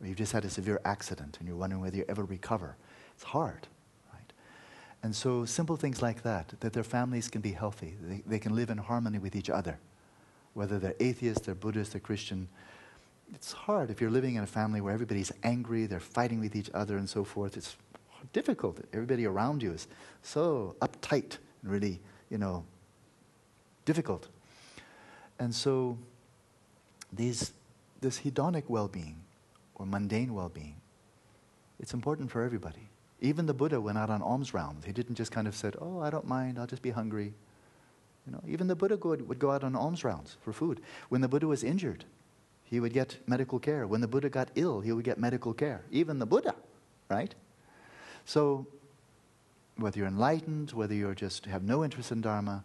[0.00, 2.76] or you've just had a severe accident and you're wondering whether you ever recover.
[3.20, 3.68] It's hard,
[4.14, 4.32] right?
[5.02, 8.56] And so simple things like that, that their families can be healthy, they, they can
[8.56, 9.78] live in harmony with each other.
[10.54, 12.48] Whether they're atheist, they're Buddhist, they're Christian,
[13.34, 16.70] it's hard if you're living in a family where everybody's angry, they're fighting with each
[16.72, 17.58] other and so forth.
[17.58, 17.76] It's
[18.32, 18.80] difficult.
[18.94, 19.86] Everybody around you is
[20.22, 22.00] so uptight and really,
[22.30, 22.64] you know,
[23.84, 24.28] difficult.
[25.38, 25.98] And so
[27.12, 27.52] these,
[28.00, 29.16] this hedonic well-being
[29.74, 30.76] or mundane well-being,
[31.78, 32.89] it's important for everybody.
[33.20, 34.84] Even the Buddha went out on alms rounds.
[34.84, 37.32] He didn't just kind of said, oh, I don't mind, I'll just be hungry.
[38.26, 40.80] You know, even the Buddha would, go out on alms rounds for food.
[41.08, 42.04] When the Buddha was injured,
[42.64, 43.86] he would get medical care.
[43.86, 45.82] When the Buddha got ill, he would get medical care.
[45.90, 46.54] Even the Buddha,
[47.08, 47.34] right?
[48.24, 48.66] So,
[49.76, 52.62] whether you're enlightened, whether you're just have no interest in Dharma,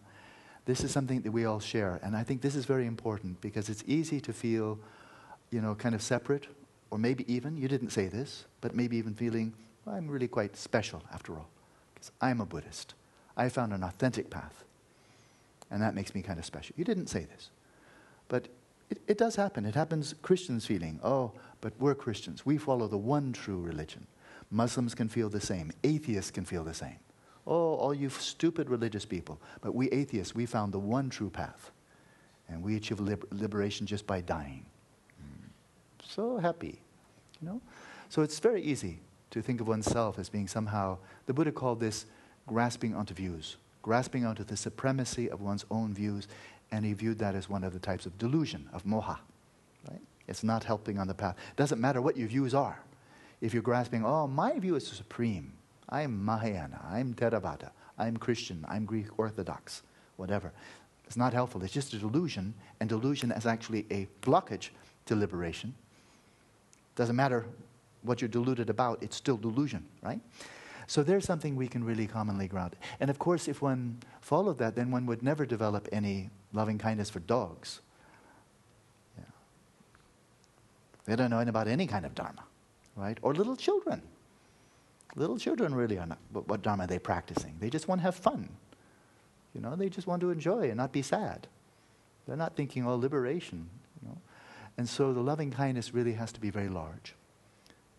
[0.66, 2.00] this is something that we all share.
[2.04, 4.80] And I think this is very important because it's easy to feel,
[5.52, 6.48] you know, kind of separate,
[6.92, 9.54] or maybe even, you didn't say this, but maybe even feeling,
[9.88, 11.48] I'm really quite special after all,
[11.94, 12.94] because I'm a Buddhist.
[13.38, 14.64] I found an authentic path.
[15.70, 16.76] And that makes me kind of special.
[16.78, 17.50] You didn't say this.
[18.28, 18.48] But
[18.90, 19.66] it, it does happen.
[19.66, 21.32] It happens, Christians feeling, oh,
[21.62, 22.46] but we're Christians.
[22.46, 24.06] We follow the one true religion.
[24.52, 25.72] Muslims can feel the same.
[25.84, 26.98] Atheists can feel the same.
[27.48, 29.40] Oh, all you stupid religious people.
[29.62, 31.72] But we atheists, we found the one true path.
[32.48, 34.66] And we achieve liber- liberation just by dying.
[35.22, 35.50] Mm.
[36.08, 36.80] So happy,
[37.42, 37.62] you know?
[38.10, 39.00] So it's very easy
[39.32, 42.06] to think of oneself as being somehow, the Buddha called this
[42.48, 46.28] grasping onto views, grasping onto the supremacy of one's own views
[46.72, 49.18] and he viewed that as one of the types of delusion, of moha.
[49.90, 50.02] Right?
[50.28, 51.36] It's not helping on the path.
[51.52, 52.80] It Doesn't matter what your views are.
[53.42, 55.54] If you're grasping, oh, my view is supreme.
[55.90, 56.82] I'm Mahayana.
[56.90, 57.72] I'm Theravada.
[57.98, 58.66] I'm Christian.
[58.68, 59.84] I'm Greek Orthodox.
[60.18, 60.52] Whatever.
[61.06, 61.62] It's not helpful.
[61.64, 64.70] It's just a delusion, and delusion is actually a blockage
[65.06, 65.76] to liberation.
[66.96, 67.46] Doesn't matter
[68.06, 70.20] what you're deluded about, it's still delusion, right?
[70.88, 72.76] So there's something we can really commonly ground.
[73.00, 77.10] And of course, if one followed that, then one would never develop any loving kindness
[77.10, 77.82] for dogs.
[79.18, 79.24] Yeah.
[81.06, 82.44] They don't know about any kind of dharma,
[82.96, 83.18] right?
[83.22, 84.02] Or little children.
[85.16, 86.20] Little children really are not.
[86.32, 87.56] What, dharma are they practicing?
[87.60, 88.50] They just want to have fun.
[89.54, 91.48] You know, they just want to enjoy and not be sad.
[92.28, 93.70] They're not thinking, oh, liberation.
[94.02, 94.18] You know,
[94.78, 97.16] and so the loving kindness really has to be very large.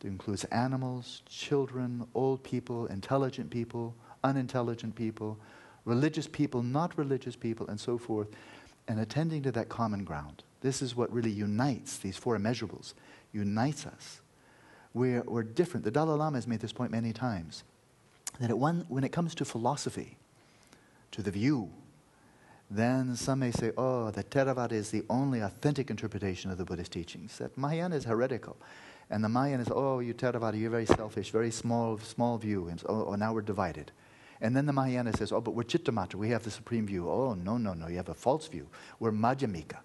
[0.01, 5.38] It includes animals, children, old people, intelligent people, unintelligent people,
[5.84, 8.28] religious people, not religious people, and so forth,
[8.88, 10.42] and attending to that common ground.
[10.61, 12.94] This is what really unites these four immeasurables,
[13.32, 14.20] unites us.
[14.94, 15.84] We're, we're different.
[15.84, 17.64] The Dalai Lama has made this point many times
[18.40, 20.16] that it one, when it comes to philosophy,
[21.12, 21.70] to the view,
[22.70, 26.92] then some may say, oh, that Theravada is the only authentic interpretation of the Buddhist
[26.92, 28.57] teachings, that Mahayana is heretical.
[29.11, 32.68] And the Mayan is, oh, you Theravada, you're very selfish, very small, small view.
[32.68, 33.92] And oh, oh, now we're divided.
[34.40, 37.09] And then the Mahayana says, oh, but we're Chittamatra, we have the supreme view.
[37.09, 38.68] Oh, no, no, no, you have a false view.
[38.98, 39.78] We're Madhyamika.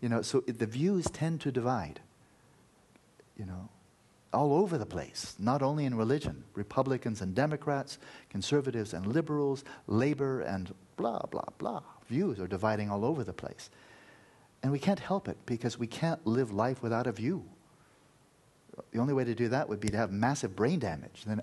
[0.00, 2.00] You know, so the views tend to divide,
[3.36, 3.68] you know,
[4.32, 6.44] all over the place, not only in religion.
[6.54, 7.98] Republicans and Democrats,
[8.28, 11.82] conservatives and liberals, labor and blah, blah, blah.
[12.08, 13.70] Views are dividing all over the place.
[14.62, 17.44] And we can't help it because we can't live life without a view.
[18.92, 21.24] The only way to do that would be to have massive brain damage.
[21.26, 21.42] Then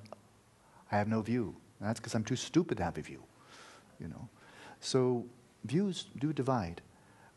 [0.91, 1.55] I have no view.
[1.79, 3.23] And that's because I'm too stupid to have a view.
[3.99, 4.29] You know.
[4.79, 5.25] So
[5.63, 6.81] views do divide.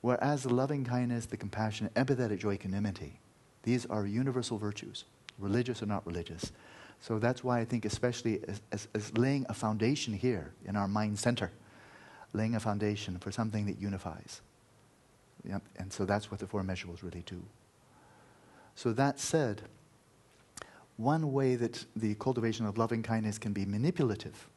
[0.00, 3.18] Whereas the loving kindness, the compassion, empathetic joy, equanimity,
[3.64, 5.04] these are universal virtues,
[5.38, 6.52] religious or not religious.
[7.00, 10.88] So that's why I think, especially as, as, as laying a foundation here in our
[10.88, 11.50] mind center,
[12.32, 14.40] laying a foundation for something that unifies.
[15.44, 15.62] Yep.
[15.76, 17.42] And so that's what the four immeasurables really do.
[18.74, 19.62] So that said,
[20.98, 24.48] one way that the cultivation of loving kindness can be manipulative,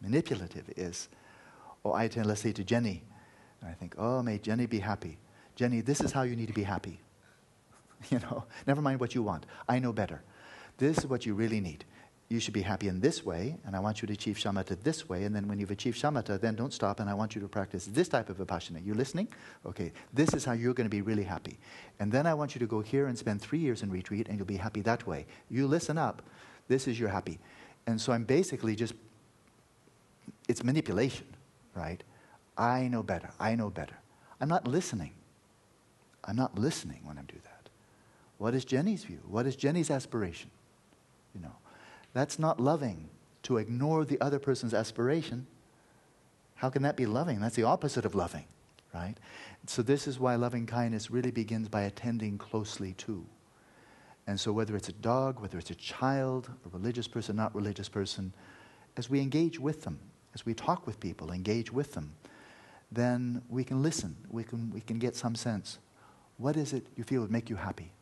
[0.00, 1.08] manipulative is,
[1.84, 3.04] oh, I tend, let's say to Jenny,
[3.60, 5.18] and I think, oh, may Jenny be happy.
[5.54, 7.00] Jenny, this is how you need to be happy.
[8.10, 9.44] you know, never mind what you want.
[9.68, 10.22] I know better.
[10.78, 11.84] This is what you really need
[12.30, 15.08] you should be happy in this way, and I want you to achieve shamatha this
[15.08, 15.24] way.
[15.24, 17.86] And then when you've achieved shamatha, then don't stop, and I want you to practice
[17.86, 18.84] this type of vipassana.
[18.84, 19.28] You listening?
[19.64, 21.58] Okay, this is how you're going to be really happy.
[21.98, 24.36] And then I want you to go here and spend three years in retreat, and
[24.36, 25.24] you'll be happy that way.
[25.48, 26.20] You listen up.
[26.68, 27.38] This is your happy.
[27.86, 28.92] And so I'm basically just,
[30.48, 31.26] it's manipulation,
[31.74, 32.02] right?
[32.58, 33.30] I know better.
[33.40, 33.96] I know better.
[34.38, 35.12] I'm not listening.
[36.24, 37.70] I'm not listening when I do that.
[38.36, 39.20] What is Jenny's view?
[39.26, 40.50] What is Jenny's aspiration?
[41.34, 41.52] You know.
[42.12, 43.08] That's not loving
[43.44, 45.46] to ignore the other person's aspiration.
[46.56, 47.40] How can that be loving?
[47.40, 48.44] That's the opposite of loving,
[48.92, 49.14] right?
[49.66, 53.24] So, this is why loving kindness really begins by attending closely to.
[54.26, 57.88] And so, whether it's a dog, whether it's a child, a religious person, not religious
[57.88, 58.32] person,
[58.96, 59.98] as we engage with them,
[60.34, 62.14] as we talk with people, engage with them,
[62.90, 64.16] then we can listen.
[64.28, 65.78] We can, we can get some sense.
[66.36, 67.92] What is it you feel would make you happy?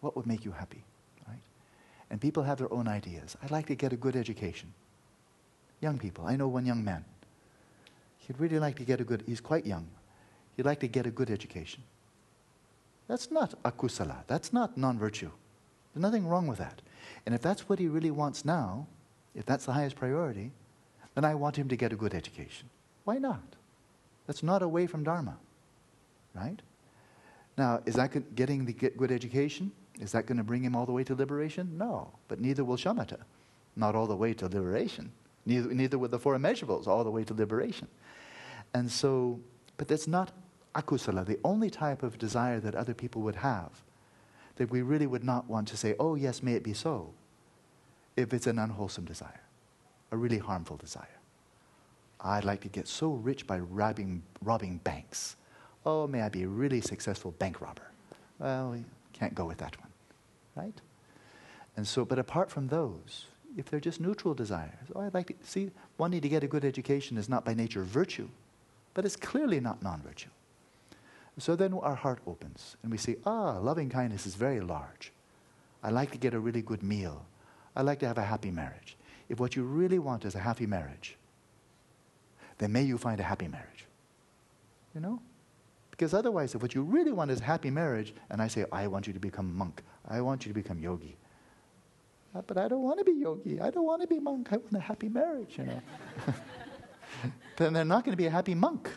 [0.00, 0.84] What would make you happy?
[2.10, 3.36] And people have their own ideas.
[3.42, 4.72] I'd like to get a good education.
[5.80, 6.26] Young people.
[6.26, 7.04] I know one young man.
[8.18, 9.88] He'd really like to get a good, he's quite young.
[10.56, 11.82] He'd like to get a good education.
[13.08, 14.24] That's not akusala.
[14.26, 15.30] That's not non virtue.
[15.92, 16.80] There's nothing wrong with that.
[17.26, 18.86] And if that's what he really wants now,
[19.34, 20.52] if that's the highest priority,
[21.14, 22.68] then I want him to get a good education.
[23.04, 23.42] Why not?
[24.26, 25.36] That's not away from Dharma,
[26.34, 26.60] right?
[27.58, 29.72] Now, is that getting the good education?
[30.00, 31.76] Is that going to bring him all the way to liberation?
[31.76, 32.10] No.
[32.26, 33.18] But neither will shamatha.
[33.76, 35.12] Not all the way to liberation.
[35.44, 37.86] Neither, neither will the four immeasurables all the way to liberation.
[38.74, 39.38] And so,
[39.76, 40.32] but that's not
[40.74, 43.70] akusala, the only type of desire that other people would have
[44.56, 47.12] that we really would not want to say, oh, yes, may it be so,
[48.16, 49.40] if it's an unwholesome desire,
[50.12, 51.18] a really harmful desire.
[52.20, 55.36] I'd like to get so rich by robbing, robbing banks.
[55.86, 57.90] Oh, may I be a really successful bank robber.
[58.38, 58.84] Well, we
[59.14, 59.89] can't go with that one
[60.54, 60.80] right?
[61.76, 63.26] And so, but apart from those,
[63.56, 66.64] if they're just neutral desires, oh, I'd like to see, wanting to get a good
[66.64, 68.28] education is not by nature virtue,
[68.94, 70.30] but it's clearly not non virtue.
[71.38, 75.12] So then our heart opens and we say, ah, loving kindness is very large.
[75.82, 77.24] I like to get a really good meal.
[77.74, 78.96] I like to have a happy marriage.
[79.28, 81.16] If what you really want is a happy marriage,
[82.58, 83.86] then may you find a happy marriage.
[84.94, 85.22] You know?
[85.90, 88.86] Because otherwise, if what you really want is a happy marriage, and I say, I
[88.86, 91.16] want you to become a monk, I want you to become yogi.
[92.34, 93.60] Uh, but I don't want to be yogi.
[93.60, 94.48] I don't want to be monk.
[94.52, 95.82] I want a happy marriage, you know.
[97.56, 98.88] then they're not going to be a happy monk.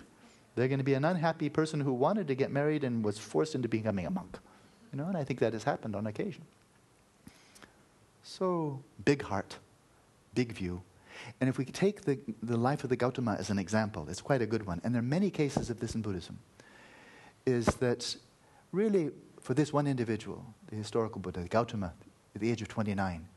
[0.55, 3.55] They're going to be an unhappy person who wanted to get married and was forced
[3.55, 4.37] into becoming a monk.
[4.91, 6.43] You know, and I think that has happened on occasion.
[8.21, 9.57] So, big heart,
[10.35, 10.83] big view.
[11.41, 14.41] And if we take the, the life of the Gautama as an example, it's quite
[14.41, 14.79] a good one.
[14.83, 16.37] And there are many cases of this in Buddhism.
[17.45, 18.15] Is that
[18.71, 19.11] really
[19.43, 21.93] for this one individual, the historical Buddha, Gautama,
[22.33, 23.27] at the age of 29,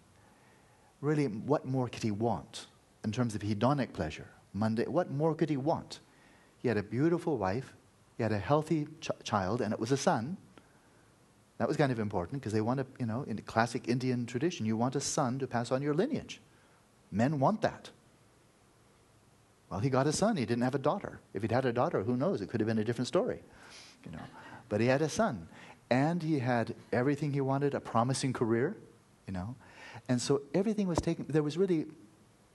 [1.01, 2.67] really, what more could he want
[3.05, 4.29] in terms of hedonic pleasure?
[4.55, 5.99] Monday, what more could he want?
[6.59, 7.75] He had a beautiful wife,
[8.17, 10.37] he had a healthy ch- child, and it was a son.
[11.59, 14.65] That was kind of important because they want to, you know, in classic Indian tradition,
[14.65, 16.41] you want a son to pass on your lineage.
[17.11, 17.91] Men want that.
[19.71, 20.37] Well, he got a son.
[20.37, 21.19] He didn't have a daughter.
[21.35, 22.41] If he'd had a daughter, who knows?
[22.41, 23.41] It could have been a different story,
[24.05, 24.21] you know.
[24.69, 25.49] But he had a son
[25.91, 28.77] and he had everything he wanted a promising career,
[29.27, 29.55] you know.
[30.09, 31.27] And so everything was taken.
[31.29, 31.87] There was really,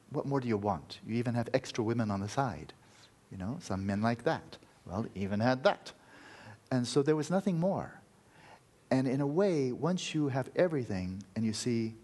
[0.10, 1.00] what more do you want?
[1.06, 2.74] You even have extra women on the side,
[3.32, 3.58] you know.
[3.62, 4.58] Some men like that.
[4.86, 5.92] Well, even had that.
[6.72, 8.00] And so there was nothing more.
[8.90, 11.96] And in a way, once you have everything and you see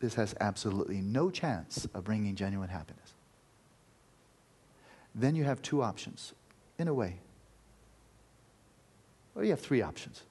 [0.00, 3.14] this has absolutely no chance of bringing genuine happiness,
[5.14, 6.34] then you have two options,
[6.78, 7.20] in a way.
[9.36, 10.22] Well, you have three options.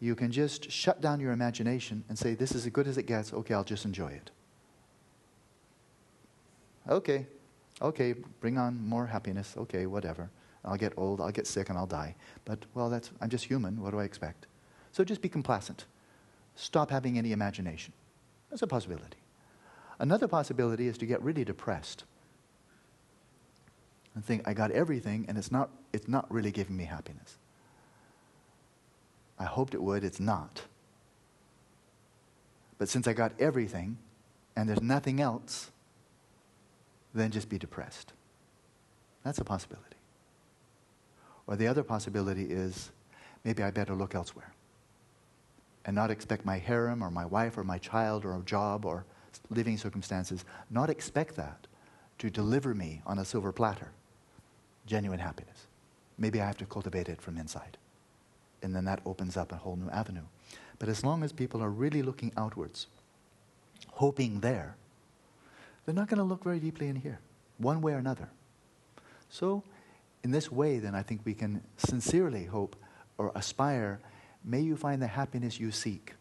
[0.00, 3.04] You can just shut down your imagination and say, This is as good as it
[3.04, 3.34] gets.
[3.34, 4.30] Okay, I'll just enjoy it.
[6.88, 7.26] Okay,
[7.82, 9.54] okay, bring on more happiness.
[9.58, 10.30] Okay, whatever.
[10.64, 12.16] I'll get old, I'll get sick, and I'll die.
[12.46, 13.80] But, well, that's, I'm just human.
[13.80, 14.46] What do I expect?
[14.90, 15.84] So just be complacent.
[16.56, 17.92] Stop having any imagination.
[18.48, 19.18] That's a possibility.
[19.98, 22.04] Another possibility is to get really depressed
[24.14, 27.36] and think, I got everything, and it's not, it's not really giving me happiness.
[29.38, 30.62] I hoped it would, it's not.
[32.78, 33.98] But since I got everything,
[34.56, 35.70] and there's nothing else,
[37.14, 38.12] then just be depressed.
[39.24, 39.96] That's a possibility.
[41.46, 42.90] Or the other possibility is
[43.44, 44.52] maybe I better look elsewhere
[45.84, 49.04] and not expect my harem or my wife or my child or a job or
[49.50, 51.66] living circumstances, not expect that
[52.18, 53.90] to deliver me on a silver platter
[54.86, 55.66] genuine happiness.
[56.18, 57.76] Maybe I have to cultivate it from inside.
[58.64, 60.24] And then that opens up a whole new avenue.
[60.78, 62.86] But as long as people are really looking outwards,
[63.90, 64.76] hoping there,
[65.84, 67.20] they're not going to look very deeply in here,
[67.58, 68.30] one way or another.
[69.28, 69.62] So,
[70.22, 72.74] in this way, then I think we can sincerely hope
[73.18, 74.00] or aspire
[74.42, 76.14] may you find the happiness you seek.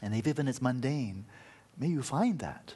[0.00, 1.26] And if even it's mundane,
[1.78, 2.74] may you find that.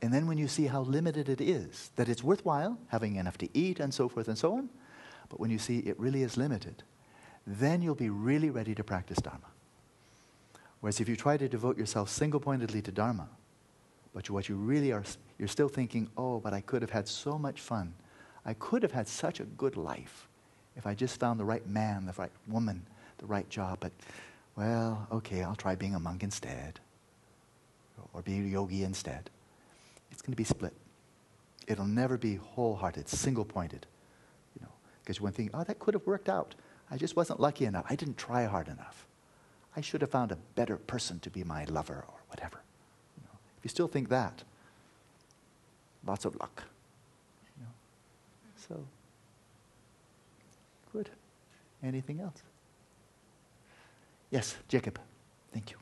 [0.00, 3.48] And then when you see how limited it is, that it's worthwhile having enough to
[3.56, 4.70] eat and so forth and so on,
[5.28, 6.82] but when you see it really is limited,
[7.46, 9.46] then you'll be really ready to practice Dharma.
[10.80, 13.28] Whereas if you try to devote yourself single pointedly to Dharma,
[14.14, 15.02] but what you really are,
[15.38, 17.94] you're still thinking, oh, but I could have had so much fun.
[18.46, 20.28] I could have had such a good life
[20.76, 22.86] if I just found the right man, the right woman,
[23.18, 23.78] the right job.
[23.80, 23.92] But,
[24.56, 26.80] well, okay, I'll try being a monk instead,
[28.12, 29.30] or be a yogi instead
[30.14, 30.72] it's going to be split.
[31.66, 33.84] It'll never be wholehearted, single pointed.
[34.54, 34.72] You know,
[35.02, 36.54] because one thing, oh, that could have worked out.
[36.90, 37.86] I just wasn't lucky enough.
[37.88, 39.06] I didn't try hard enough.
[39.76, 42.60] I should have found a better person to be my lover or whatever.
[43.16, 44.44] You know, if you still think that,
[46.06, 46.62] lots of luck.
[47.56, 47.70] You know.
[48.56, 48.86] So,
[50.92, 51.10] good.
[51.82, 52.42] Anything else?
[54.30, 54.98] Yes, Jacob.
[55.52, 55.76] Thank you.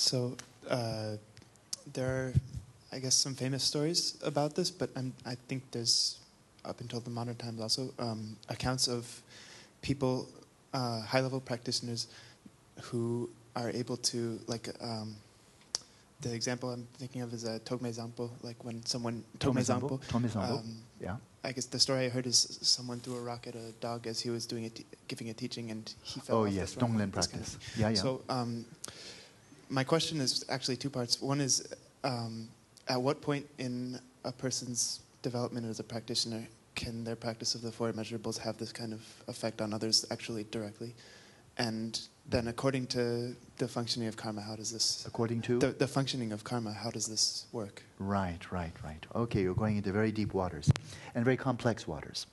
[0.00, 0.34] So
[0.70, 1.16] uh,
[1.92, 2.32] there are,
[2.90, 6.18] I guess, some famous stories about this, but I'm, i think there's,
[6.64, 9.04] up until the modern times also, um, accounts of
[9.82, 10.26] people,
[10.72, 12.08] uh, high-level practitioners,
[12.80, 15.16] who are able to, like, um,
[16.22, 20.00] the example I'm thinking of is a Togme Zangpo, like when someone Togme Zangpo.
[20.08, 20.60] Togme Zangpo.
[20.60, 21.16] Um, yeah.
[21.44, 24.20] I guess the story I heard is someone threw a rock at a dog as
[24.20, 24.70] he was doing a
[25.08, 26.36] giving a teaching, and he fell.
[26.36, 27.30] Oh yes, Tonglen practice.
[27.30, 27.78] Kind of.
[27.78, 27.94] Yeah, yeah.
[27.94, 28.66] So um,
[29.70, 31.22] my question is actually two parts.
[31.22, 31.66] One is,
[32.04, 32.48] um,
[32.88, 37.70] at what point in a person's development as a practitioner can their practice of the
[37.70, 40.94] four immeasurables have this kind of effect on others actually directly?
[41.56, 45.04] And then, according to the functioning of karma, how does this?
[45.06, 47.82] According to the, the functioning of karma, how does this work?
[47.98, 49.04] Right, right, right.
[49.14, 50.70] Okay, you're going into very deep waters
[51.14, 52.26] and very complex waters.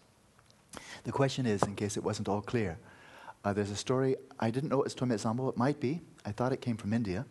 [1.03, 2.77] The question is, in case it wasn't all clear,
[3.48, 6.34] uh, there's a story, I didn't know it was Togme Zangpo, it might be, I
[6.34, 7.26] thought it came from India,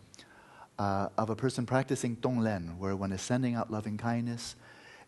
[0.78, 4.56] uh, of a person practicing Tonglen, where one is sending out loving kindness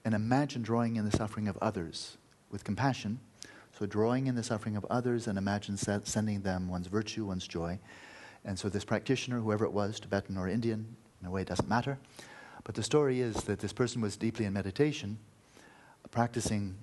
[0.04, 2.18] and imagine drawing in the suffering of others
[2.50, 3.20] with compassion.
[3.78, 7.78] So, drawing in the suffering of others and imagine sending them one's virtue, one's joy.
[8.44, 11.70] And so, this practitioner, whoever it was, Tibetan or Indian, in a way it doesn't
[11.70, 11.98] matter.
[12.64, 15.18] But the story is that this person was deeply in meditation,
[16.10, 16.76] practicing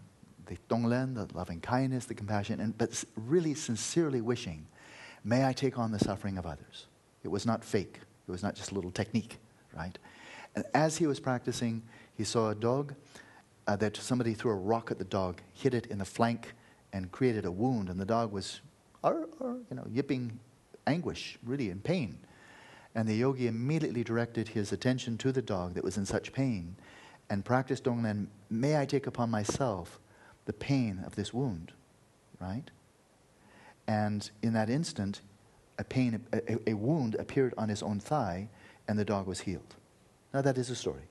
[0.46, 4.68] the Tonglen, the loving kindness, the compassion, and, but really sincerely wishing
[5.28, 6.86] May I take on the suffering of others.
[7.24, 9.40] It was not fake, it was not just a little technique,
[9.76, 9.98] right?
[10.56, 11.82] And as he was practicing,
[12.14, 12.94] he saw a dog
[13.66, 16.54] uh, that somebody threw a rock at the dog, hit it in the flank,
[16.94, 18.62] and created a wound, and the dog was,
[19.04, 20.40] or, or, you know, yipping
[20.86, 22.20] anguish, really in pain.
[22.94, 26.76] And the yogi immediately directed his attention to the dog that was in such pain
[27.32, 30.00] and practiced Tonglen, may I take upon myself
[30.46, 31.74] the pain of this wound,
[32.40, 32.70] right?
[33.88, 35.22] And in that instant,
[35.78, 38.50] a pain, a, a, wound appeared on his own thigh,
[38.88, 39.76] and the dog was healed.
[40.34, 41.04] Now that is a story.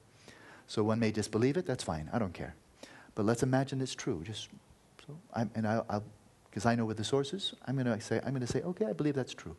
[0.67, 1.67] So one may disbelieve it.
[1.67, 2.09] That's fine.
[2.13, 2.55] I don't care.
[3.15, 4.23] But let's imagine it's true.
[4.25, 4.49] Just
[5.07, 5.83] so, I'm, and I,
[6.51, 7.55] because I know where the source is.
[7.67, 9.57] I'm going to say, I'm going to say, okay, I believe that's true.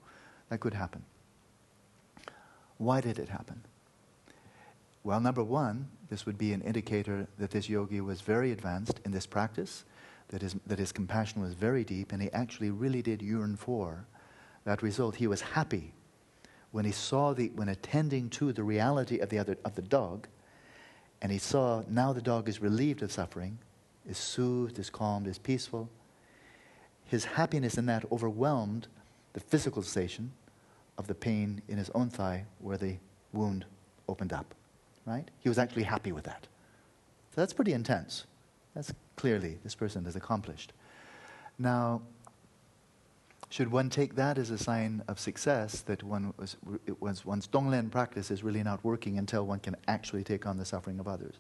[0.50, 1.04] That could happen.
[2.78, 3.62] Why did it happen?
[5.06, 9.12] Well, number one, this would be an indicator that this yogi was very advanced in
[9.12, 9.86] this practice,
[10.30, 14.08] that his, that his compassion was very deep, and he actually really did yearn for
[14.64, 15.18] that result.
[15.18, 15.94] He was happy
[16.72, 20.28] when he saw the, when attending to the reality of the, other, of the dog,
[21.22, 23.60] and he saw now the dog is relieved of suffering,
[24.10, 25.88] is soothed, is calmed, is peaceful.
[27.04, 28.88] His happiness in that overwhelmed
[29.34, 30.32] the physical sensation
[30.98, 32.98] of the pain in his own thigh where the
[33.34, 33.66] wound
[34.10, 34.56] opened up.
[35.06, 35.30] Right?
[35.40, 36.48] He was actually happy with that.
[37.34, 38.26] So that's pretty intense.
[38.74, 40.74] That's clearly this person has accomplished.
[41.60, 42.02] Now,
[43.50, 46.58] should one take that as a sign of success that one was,
[47.00, 50.66] was, one's Tonglen practice is really not working until one can actually take on the
[50.66, 51.36] suffering of others?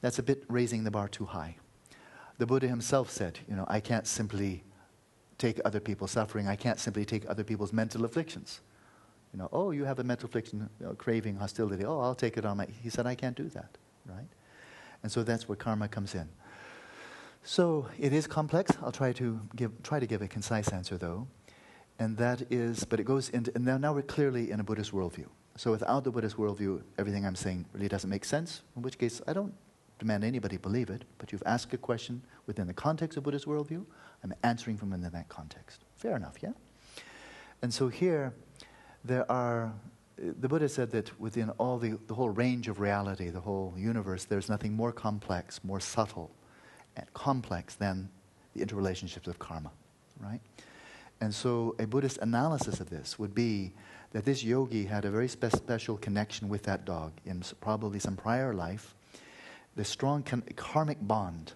[0.00, 1.56] That's a bit raising the bar too high.
[2.38, 4.64] The Buddha himself said, you know, I can't simply
[5.38, 6.48] take other people's suffering.
[6.48, 8.60] I can't simply take other people's mental afflictions.
[9.32, 11.84] You know, oh, you have a mental affliction, you know, craving, hostility.
[11.84, 12.66] Oh, I'll take it on my.
[12.82, 14.28] He said, I can't do that, right?
[15.02, 16.28] And so that's where karma comes in.
[17.42, 18.72] So it is complex.
[18.82, 21.26] I'll try to give try to give a concise answer though,
[21.98, 23.50] and that is, but it goes into.
[23.54, 25.26] And now, now we're clearly in a Buddhist worldview.
[25.56, 28.62] So without the Buddhist worldview, everything I'm saying really doesn't make sense.
[28.76, 29.54] In which case, I don't
[29.98, 31.04] demand anybody believe it.
[31.18, 33.84] But you've asked a question within the context of Buddhist worldview.
[34.24, 35.84] I'm answering from within that context.
[35.96, 36.52] Fair enough, yeah?
[37.60, 38.34] And so here,
[39.04, 39.72] there are,
[40.16, 44.24] the Buddha said that within all the, the whole range of reality, the whole universe,
[44.24, 46.30] there's nothing more complex, more subtle,
[46.96, 48.08] and complex than
[48.54, 49.70] the interrelationships of karma,
[50.20, 50.40] right?
[51.20, 53.72] And so a Buddhist analysis of this would be
[54.10, 58.16] that this yogi had a very spe- special connection with that dog in probably some
[58.16, 58.94] prior life,
[59.74, 60.22] the strong
[60.56, 61.52] karmic bond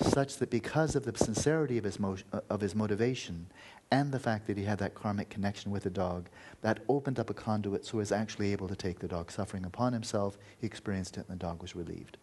[0.00, 2.16] such that because of the sincerity of his, mo-
[2.50, 3.46] of his motivation
[3.92, 6.30] and the fact that he had that karmic connection with the dog,
[6.62, 9.66] that opened up a conduit so he was actually able to take the dog's suffering
[9.66, 10.38] upon himself.
[10.58, 12.16] He experienced it and the dog was relieved.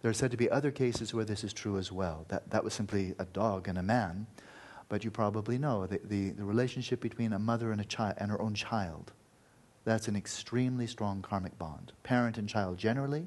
[0.00, 2.24] There are said to be other cases where this is true as well.
[2.28, 4.26] That, that was simply a dog and a man,
[4.88, 8.30] but you probably know the, the, the relationship between a mother and, a child, and
[8.30, 9.12] her own child.
[9.84, 11.92] That's an extremely strong karmic bond.
[12.02, 13.26] Parent and child generally,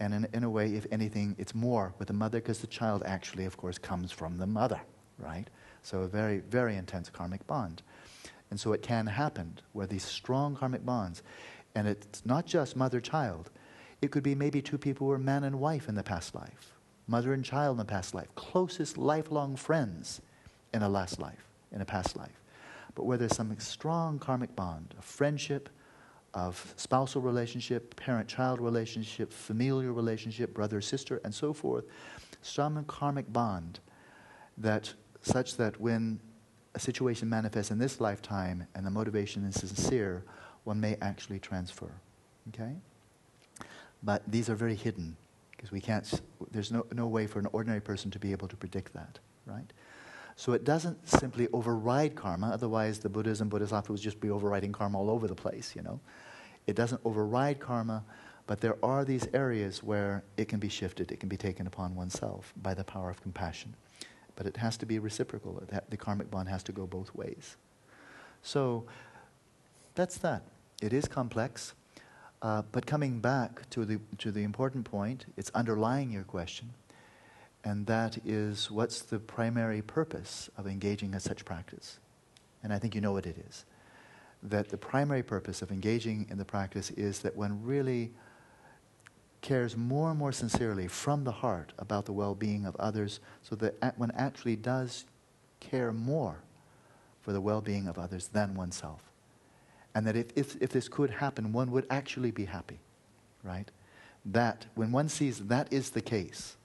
[0.00, 3.04] and in, in a way, if anything, it's more with the mother because the child
[3.06, 4.80] actually, of course, comes from the mother,
[5.18, 5.46] right?
[5.82, 7.82] So a very, very intense karmic bond.
[8.50, 11.22] And so it can happen where these strong karmic bonds,
[11.74, 13.50] and it's not just mother child,
[14.00, 16.72] it could be maybe two people who were man and wife in the past life,
[17.06, 20.20] mother and child in the past life, closest lifelong friends
[20.72, 22.42] in a last life, in a past life.
[22.94, 25.68] But where there's some strong karmic bond, a friendship,
[26.34, 31.84] of spousal relationship, parent child relationship, familial relationship, brother sister, and so forth,
[32.42, 33.80] some karmic bond
[34.56, 34.92] that
[35.28, 36.20] such that when
[36.74, 40.24] a situation manifests in this lifetime and the motivation is sincere,
[40.64, 41.90] one may actually transfer.
[42.48, 42.74] Okay?
[44.02, 45.16] But these are very hidden
[45.50, 46.20] because we can't,
[46.52, 49.72] there's no, no way for an ordinary person to be able to predict that, right?
[50.36, 54.96] So it doesn't simply override karma, otherwise the Buddhism, Bodhisattva would just be overriding karma
[54.96, 55.98] all over the place, you know.
[56.68, 58.04] It doesn't override karma,
[58.46, 61.96] but there are these areas where it can be shifted, it can be taken upon
[61.96, 63.74] oneself by the power of compassion.
[64.38, 65.60] But it has to be reciprocal,
[65.90, 67.56] the karmic bond has to go both ways.
[68.42, 68.84] So
[69.96, 70.44] that's that.
[70.80, 71.74] It is complex.
[72.40, 76.70] Uh, but coming back to the, to the important point, it's underlying your question
[77.64, 81.98] and that is what's the primary purpose of engaging in such practice?
[82.62, 83.64] And I think you know what it is.
[84.42, 88.12] That the primary purpose of engaging in the practice is that one really
[89.40, 93.56] cares more and more sincerely from the heart about the well being of others, so
[93.56, 95.04] that one actually does
[95.60, 96.42] care more
[97.22, 99.02] for the well being of others than oneself.
[99.94, 102.78] And that if, if, if this could happen, one would actually be happy,
[103.42, 103.70] right?
[104.24, 106.56] That when one sees that is the case,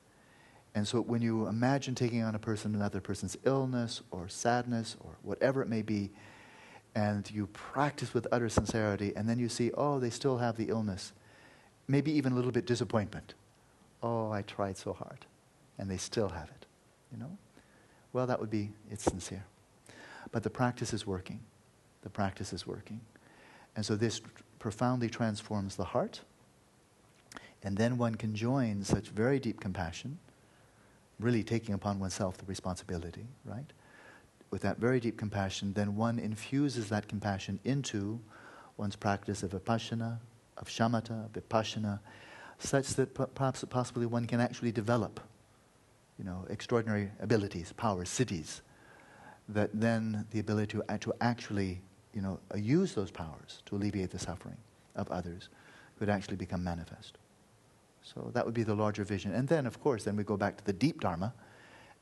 [0.75, 5.11] and so when you imagine taking on a person, another person's illness or sadness or
[5.21, 6.09] whatever it may be,
[6.95, 10.69] and you practice with utter sincerity, and then you see, oh, they still have the
[10.69, 11.13] illness,
[11.87, 13.33] maybe even a little bit disappointment.
[14.01, 15.25] Oh, I tried so hard,
[15.77, 16.65] and they still have it,
[17.11, 17.37] you know?
[18.11, 19.45] Well, that would be, it's sincere.
[20.31, 21.39] But the practice is working.
[22.01, 23.01] The practice is working.
[23.75, 24.21] And so this
[24.59, 26.21] profoundly transforms the heart,
[27.63, 30.19] and then one can join such very deep compassion
[31.19, 33.71] really taking upon oneself the responsibility, right?
[34.51, 38.19] With that very deep compassion, then one infuses that compassion into
[38.77, 40.17] one's practice of vipassana,
[40.57, 41.99] of shamatha, vipassana,
[42.59, 45.19] such that perhaps possibly one can actually develop,
[46.17, 48.61] you know, extraordinary abilities, powers, siddhis,
[49.49, 51.81] that then the ability to, to actually
[52.13, 54.57] you know, uh, use those powers to alleviate the suffering
[54.95, 55.49] of others
[55.99, 57.17] could actually become manifest.
[58.03, 59.33] So that would be the larger vision.
[59.33, 61.33] And then, of course, then we go back to the deep Dharma,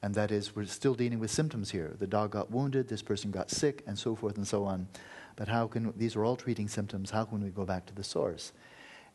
[0.02, 1.95] and that is we're still dealing with symptoms here.
[1.99, 4.88] The dog got wounded, this person got sick, and so forth and so on.
[5.36, 8.03] But how can, these are all treating symptoms, how can we go back to the
[8.03, 8.52] source?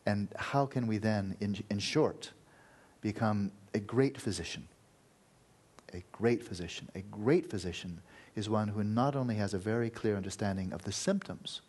[0.06, 2.30] And how can we then, in, in short,
[3.00, 4.68] become a great physician?
[5.92, 6.88] A great physician.
[6.94, 8.00] A great physician
[8.34, 11.62] is one who not only has a very clear understanding of the symptoms,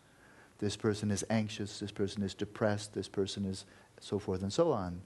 [0.58, 3.64] this person is anxious, this person is depressed, this person is
[4.00, 5.00] so forth and so on.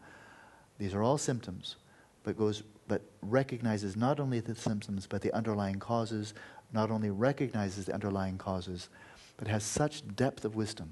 [0.78, 1.76] These are all symptoms,
[2.24, 6.34] but goes but recognizes not only the symptoms but the underlying causes,
[6.72, 8.88] not only recognizes the underlying causes,
[9.42, 10.88] but has such depth of wisdom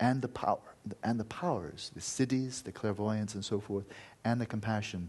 [0.00, 0.58] and the power
[1.04, 3.84] and the powers, the siddhis, the clairvoyance and so forth,
[4.24, 5.08] and the compassion,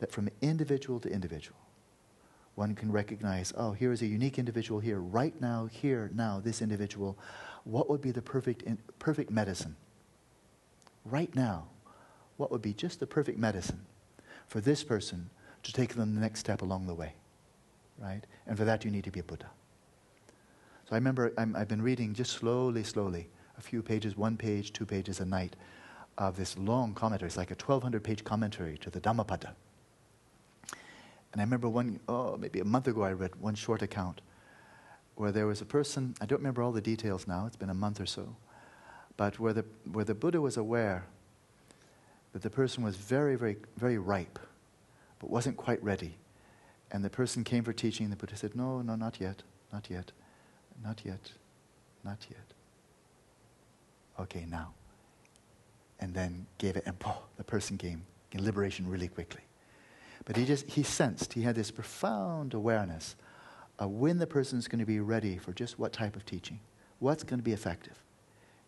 [0.00, 1.56] that from individual to individual,
[2.56, 6.60] one can recognize, oh, here is a unique individual here, right now, here, now, this
[6.60, 7.16] individual.
[7.64, 9.74] What would be the perfect, in, perfect medicine?
[11.06, 11.68] Right now,
[12.36, 13.80] what would be just the perfect medicine
[14.46, 15.30] for this person
[15.62, 17.14] to take them the next step along the way?
[17.96, 18.20] Right?
[18.46, 19.46] And for that, you need to be a Buddha.
[20.90, 24.72] So I remember i have been reading just slowly, slowly, a few pages, one page,
[24.72, 25.54] two pages a night,
[26.18, 27.28] of this long commentary.
[27.28, 29.54] It's like a 1,200 page commentary to the Dhammapada.
[31.32, 34.20] And I remember one, oh, maybe a month ago, I read one short account
[35.14, 37.74] where there was a person, I don't remember all the details now, it's been a
[37.74, 38.34] month or so,
[39.16, 41.04] but where the, where the Buddha was aware
[42.32, 44.40] that the person was very, very, very ripe,
[45.20, 46.16] but wasn't quite ready.
[46.90, 49.88] And the person came for teaching, and the Buddha said, No, no, not yet, not
[49.88, 50.10] yet,
[50.84, 51.32] not yet,
[52.04, 52.44] not yet.
[54.18, 54.72] Okay, now.
[56.00, 58.02] And then gave it, and oh, the person came
[58.32, 59.42] in liberation really quickly.
[60.24, 63.16] But he just, he sensed, he had this profound awareness
[63.78, 66.60] of when the person's going to be ready for just what type of teaching,
[66.98, 67.96] what's going to be effective.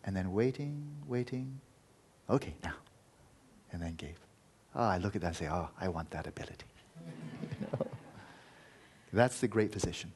[0.03, 1.61] And then waiting, waiting,
[2.29, 2.73] okay, now.
[3.71, 4.17] And then gave.
[4.75, 6.65] Oh, I look at that and say, oh, I want that ability.
[7.41, 7.87] you know?
[9.13, 10.11] That's the great physician.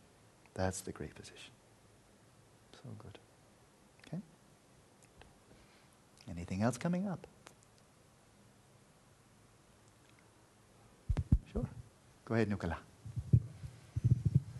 [0.55, 1.51] That's the great physician.
[2.73, 3.19] So good.
[4.07, 4.21] Okay?
[6.47, 7.27] Anything else coming up?
[11.51, 11.65] Sure.
[12.23, 12.77] Go ahead, Nicola.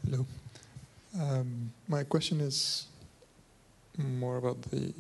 [0.04, 0.26] Hello.
[1.18, 2.88] Um, my question is
[3.98, 4.94] more about the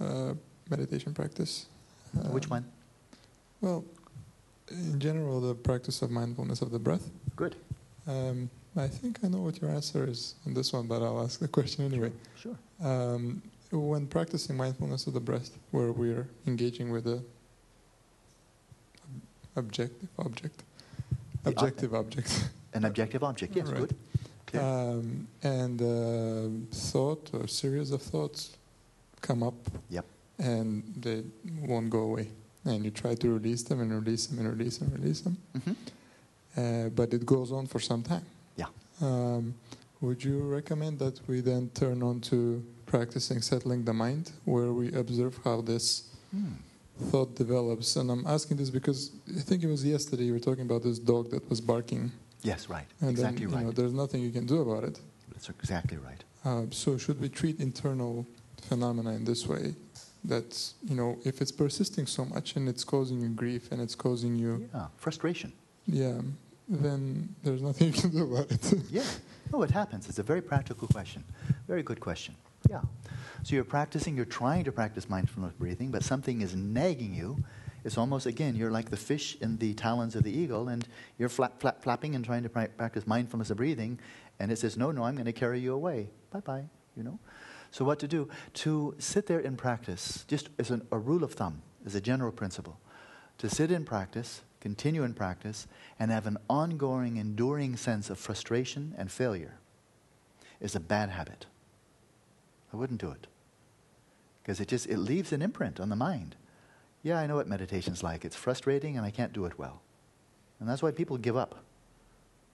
[0.00, 0.34] uh,
[0.68, 1.66] meditation practice.
[2.30, 2.64] Which one?
[3.60, 3.84] Well,
[4.70, 7.10] in general, the practice of mindfulness of the breath.
[7.36, 7.54] Good.
[8.08, 11.38] Um, I think I know what your answer is on this one, but I'll ask
[11.38, 12.10] the question anyway.
[12.34, 12.56] Sure.
[12.80, 12.90] sure.
[12.90, 13.40] Um,
[13.78, 17.22] when practicing mindfulness of the breath, where we're engaging with the
[19.56, 20.62] objective object,
[21.44, 22.50] Objective object.
[22.74, 23.90] An objective object, yes, right.
[24.46, 24.60] good.
[24.60, 28.56] Um, and uh, thought or series of thoughts
[29.20, 29.54] come up.
[29.90, 30.04] Yep.
[30.38, 31.22] And they
[31.62, 32.28] won't go away.
[32.64, 35.36] And you try to release them and release them and release them and release them.
[35.56, 35.72] Mm-hmm.
[36.56, 38.24] Uh, but it goes on for some time.
[38.56, 38.66] Yeah.
[39.00, 39.54] Um,
[40.00, 42.62] would you recommend that we then turn on to
[42.94, 45.86] practicing settling the mind, where we observe how this
[46.34, 46.54] mm
[47.10, 47.96] thought develops.
[47.96, 50.98] And I'm asking this because I think it was yesterday you were talking about this
[50.98, 52.12] dog that was barking.
[52.42, 52.86] Yes, right.
[53.00, 53.64] And exactly then, right.
[53.66, 55.00] Know, there's nothing you can do about it.
[55.32, 56.22] That's exactly right.
[56.44, 58.26] Uh, so should we treat internal
[58.68, 59.74] phenomena in this way?
[60.24, 60.48] That
[60.88, 64.36] you know, if it's persisting so much and it's causing you grief and it's causing
[64.36, 65.52] you yeah frustration.
[65.86, 66.20] Yeah,
[66.68, 68.64] then there's nothing you can do about it.
[68.90, 69.02] yeah.
[69.52, 70.08] No, it happens.
[70.08, 71.24] It's a very practical question.
[71.66, 72.34] Very good question.
[72.68, 72.82] Yeah.
[73.42, 77.42] So you're practicing, you're trying to practice mindfulness breathing, but something is nagging you.
[77.84, 80.86] It's almost, again, you're like the fish in the talons of the eagle, and
[81.18, 83.98] you're flap, flap, flapping and trying to pra- practice mindfulness of breathing,
[84.38, 86.10] and it says, No, no, I'm going to carry you away.
[86.30, 86.64] Bye bye,
[86.96, 87.18] you know?
[87.72, 88.28] So, what to do?
[88.54, 92.30] To sit there in practice, just as an, a rule of thumb, as a general
[92.30, 92.78] principle,
[93.38, 95.66] to sit in practice, continue in practice,
[95.98, 99.54] and have an ongoing, enduring sense of frustration and failure
[100.60, 101.46] is a bad habit.
[102.72, 103.26] I wouldn't do it.
[104.42, 106.36] Because it just it leaves an imprint on the mind.
[107.02, 108.24] Yeah, I know what meditation's like.
[108.24, 109.82] It's frustrating and I can't do it well.
[110.60, 111.64] And that's why people give up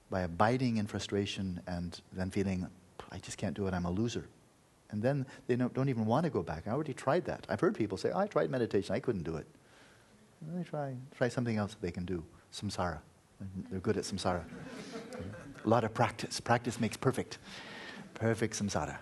[0.09, 2.67] by abiding in frustration and then feeling,
[3.11, 4.27] I just can't do it, I'm a loser.
[4.91, 6.67] And then they don't, don't even want to go back.
[6.67, 7.45] I already tried that.
[7.47, 9.45] I've heard people say, oh, I tried meditation, I couldn't do it.
[10.41, 12.97] They try, try something else that they can do, samsara.
[13.69, 14.43] They're good at samsara.
[15.65, 16.39] a lot of practice.
[16.39, 17.37] Practice makes perfect.
[18.15, 18.97] Perfect samsara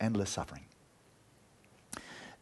[0.00, 0.64] endless suffering.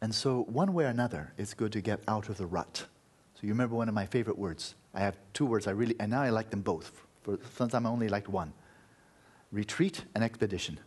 [0.00, 2.86] And so, one way or another, it's good to get out of the rut.
[3.34, 4.76] So, you remember one of my favorite words.
[4.94, 6.92] I have two words I really, and now I like them both.
[7.22, 8.52] For some time, I only liked one
[9.50, 10.78] retreat and expedition.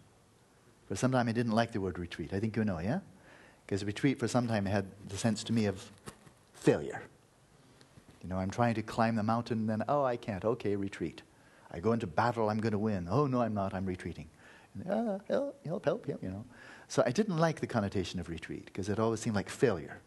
[0.88, 2.34] For some time, I didn't like the word retreat.
[2.34, 3.00] I think you know, yeah?
[3.66, 5.92] Because retreat for some time had the sense to me of
[6.54, 7.02] failure.
[8.22, 10.46] You know, I'm trying to climb the mountain, and then, oh, I can't.
[10.46, 11.24] Okay, retreat.
[11.72, 13.08] I go into battle, I'm going to win.
[13.10, 14.28] Oh, no, I'm not, I'm retreating.
[14.90, 16.46] Ah, help, help, help, you know.
[16.88, 20.00] So I didn't like the connotation of retreat because it always seemed like failure.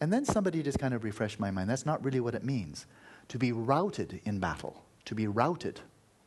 [0.00, 1.70] And then somebody just kind of refreshed my mind.
[1.70, 2.86] That's not really what it means.
[3.28, 5.80] To be routed in battle, to be routed,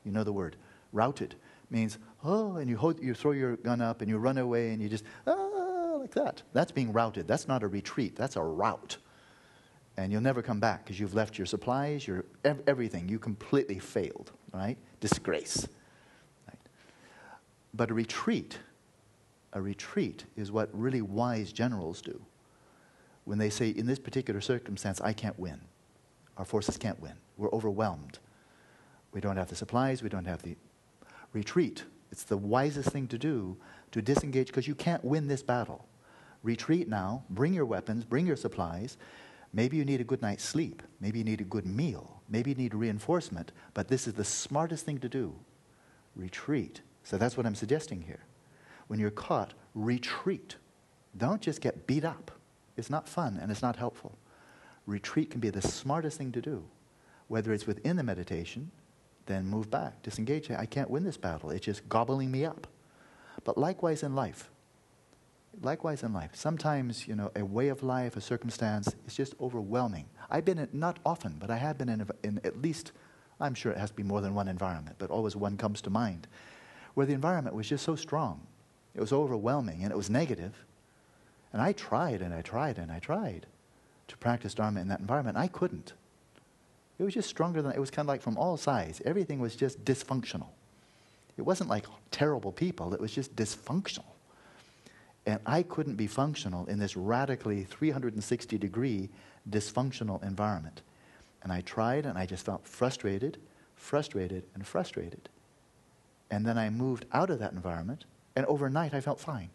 [0.04, 0.56] you know the word,
[0.92, 1.36] routed,
[1.70, 4.82] means, oh, and you, hold, you throw your gun up and you run away and
[4.82, 6.42] you just, ah, like that.
[6.54, 7.28] That's being routed.
[7.28, 8.98] That's not a retreat, that's a rout.
[9.98, 13.10] And you'll never come back because you've left your supplies, your ev- everything.
[13.10, 14.78] You completely failed, right?
[15.02, 15.68] Disgrace.
[17.74, 18.60] But a retreat,
[19.54, 22.22] a retreat is what really wise generals do
[23.30, 25.62] when they say, in this particular circumstance, I can't win.
[26.38, 27.14] Our forces can't win.
[27.38, 28.18] We're overwhelmed.
[29.12, 30.56] We don't have the supplies, we don't have the
[31.32, 31.84] retreat.
[32.12, 33.56] It's the wisest thing to do
[33.92, 35.86] to disengage because you can't win this battle.
[36.42, 38.98] Retreat now, bring your weapons, bring your supplies.
[39.54, 40.82] Maybe you need a good night's sleep.
[41.00, 42.22] Maybe you need a good meal.
[42.30, 43.52] Maybe you need reinforcement.
[43.76, 45.36] But this is the smartest thing to do
[46.16, 46.82] retreat.
[47.04, 48.24] So that's what I'm suggesting here.
[48.88, 50.56] When you're caught, retreat.
[51.18, 52.32] Don't just get beat up.
[52.78, 54.18] It's not fun and it's not helpful.
[54.86, 56.64] Retreat can be the smartest thing to do.
[57.28, 58.72] Whether it's within the meditation,
[59.28, 60.50] then move back, disengage.
[60.50, 61.52] I can't win this battle.
[61.52, 62.68] It's just gobbling me up.
[63.44, 64.50] But likewise in life.
[65.62, 66.32] Likewise in life.
[66.34, 70.06] Sometimes, you know, a way of life, a circumstance is just overwhelming.
[70.30, 72.92] I've been in, not often, but I have been in, in at least,
[73.40, 75.90] I'm sure it has to be more than one environment, but always one comes to
[75.90, 76.28] mind,
[77.00, 78.42] where the environment was just so strong.
[78.94, 80.66] It was overwhelming and it was negative
[81.54, 83.46] and I tried and I tried and I tried
[84.10, 85.38] to practice Dharma in that environment.
[85.38, 85.94] I couldn't.
[86.98, 89.02] It was just stronger than, it was kind of like from all sides.
[89.06, 90.48] Everything was just dysfunctional.
[91.38, 94.04] It wasn't like terrible people, it was just dysfunctional.
[95.26, 99.08] And I couldn't be functional in this radically 360 degree
[99.50, 100.82] dysfunctional environment.
[101.44, 103.38] And I tried and I just felt frustrated,
[103.78, 105.30] frustrated, and frustrated.
[106.32, 109.50] And then I moved out of that environment, and overnight I felt fine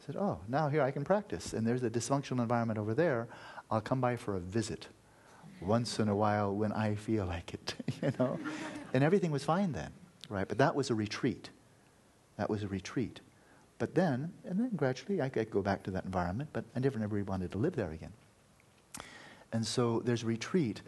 [0.00, 1.52] I said, Oh, now here I can practice.
[1.52, 3.28] And there's a dysfunctional environment over there.
[3.70, 4.88] I'll come by for a visit
[5.60, 8.38] once in a while when I feel like it, you know?
[8.94, 9.90] And everything was fine then,
[10.28, 10.48] right?
[10.48, 11.50] But that was a retreat.
[12.36, 13.20] That was a retreat.
[13.78, 16.98] But then, and then gradually I could go back to that environment, but I never,
[16.98, 18.12] never wanted to live there again.
[19.52, 20.82] And so there's retreat,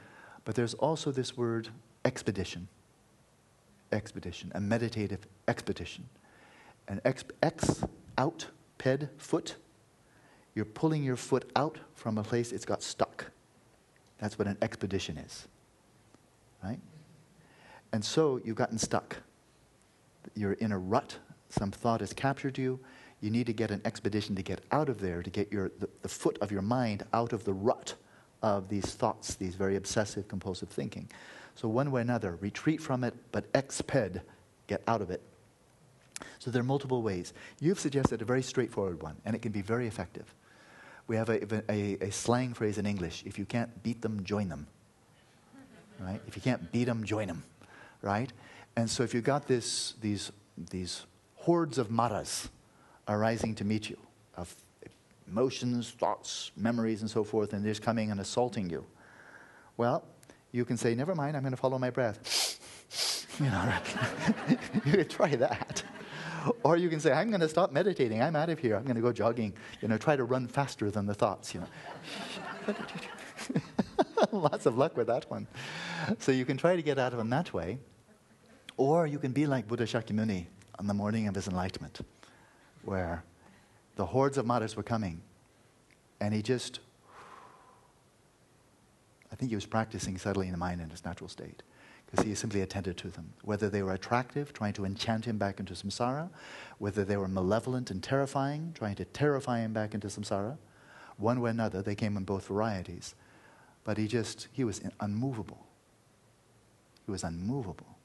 [0.45, 1.69] but there's also this word
[2.05, 2.69] expedition.
[3.93, 6.09] Expedition, a meditative expedition.
[6.89, 7.85] An ex, ex
[8.19, 8.47] out
[8.79, 9.57] ped, foot.
[10.55, 13.27] You're pulling your foot out from a place it's got stuck.
[14.19, 15.47] That's what an expedition is.
[16.63, 16.81] Right?
[17.93, 19.17] And so you've gotten stuck.
[20.35, 21.17] You're in a rut.
[21.49, 22.79] Some thought has captured you.
[23.21, 25.89] You need to get an expedition to get out of there, to get your, the,
[26.03, 27.95] the foot of your mind out of the rut
[28.43, 31.09] of these thoughts, these very obsessive, compulsive thinking.
[31.55, 34.21] So, one way or another, retreat from it, but exped,
[34.67, 35.21] get out of it.
[36.39, 37.33] So there are multiple ways.
[37.61, 40.35] You've suggested a very straightforward one, and it can be very effective.
[41.07, 44.49] We have a, a, a slang phrase in English if you can't beat them, join
[44.49, 44.67] them.
[45.99, 46.21] Right?
[46.27, 47.43] If you can't beat them, join them.
[48.01, 48.33] Right?
[48.77, 50.33] And so if you've got this, these,
[50.71, 51.05] these
[51.35, 52.49] hordes of maras
[53.09, 53.99] arising to meet you,
[54.37, 54.55] of
[55.29, 58.85] emotions, thoughts, memories, and so forth, and they're just coming and assaulting you,
[59.77, 60.05] well,
[60.53, 62.59] you can say, never mind, I'm going to follow my breath.
[63.39, 63.73] you know,
[64.85, 65.83] you can try that.
[66.63, 68.23] or you can say, I'm going to stop meditating.
[68.23, 68.77] I'm out of here.
[68.77, 69.55] I'm going to go jogging.
[69.81, 72.75] You know, try to run faster than the thoughts, you know.
[74.33, 75.47] Lots of luck with that one.
[76.19, 77.79] So you can try to get out of them that way.
[78.77, 80.47] Or you can be like Buddha Shakyamuni
[80.79, 82.01] on the morning of his enlightenment,
[82.83, 83.25] where
[83.97, 85.21] the hordes of maras were coming.
[86.21, 86.81] And he just,
[89.41, 91.63] think he was practicing settling the mind in its natural state
[92.07, 93.33] because he simply attended to them.
[93.43, 96.29] Whether they were attractive, trying to enchant him back into samsara,
[96.79, 100.59] whether they were malevolent and terrifying, trying to terrify him back into samsara,
[101.17, 103.15] one way or another, they came in both varieties.
[103.85, 105.67] But he just, he was unmovable.
[107.07, 107.97] He was unmovable.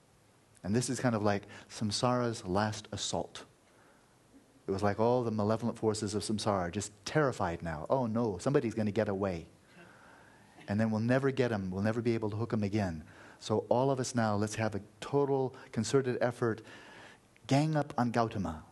[0.64, 3.44] And this is kind of like samsara's last assault.
[4.68, 7.86] It was like all the malevolent forces of samsara just terrified now.
[7.90, 9.48] Oh no, somebody's going to get away.
[10.68, 11.70] And then we'll never get him.
[11.72, 13.04] We'll never be able to hook him again.
[13.40, 16.62] So, all of us now, let's have a total concerted effort.
[17.48, 18.64] Gang up on Gautama.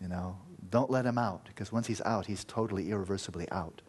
[0.00, 0.38] You know,
[0.70, 3.82] don't let him out, because once he's out, he's totally irreversibly out.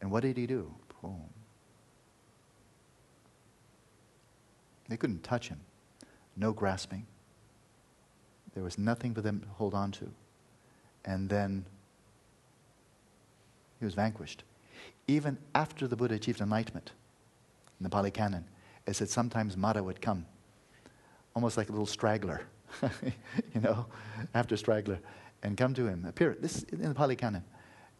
[0.00, 0.74] And what did he do?
[1.02, 1.28] Boom.
[4.88, 5.60] They couldn't touch him.
[6.36, 7.06] No grasping.
[8.54, 10.10] There was nothing for them to hold on to.
[11.04, 11.64] And then
[13.78, 14.44] he was vanquished.
[15.08, 16.92] Even after the Buddha achieved enlightenment,
[17.80, 18.44] in the Pali Canon,
[18.86, 20.26] it said sometimes Mara would come,
[21.34, 22.42] almost like a little straggler,
[23.54, 23.86] you know,
[24.34, 24.98] after straggler,
[25.42, 27.44] and come to him, appear, this in the Pali Canon,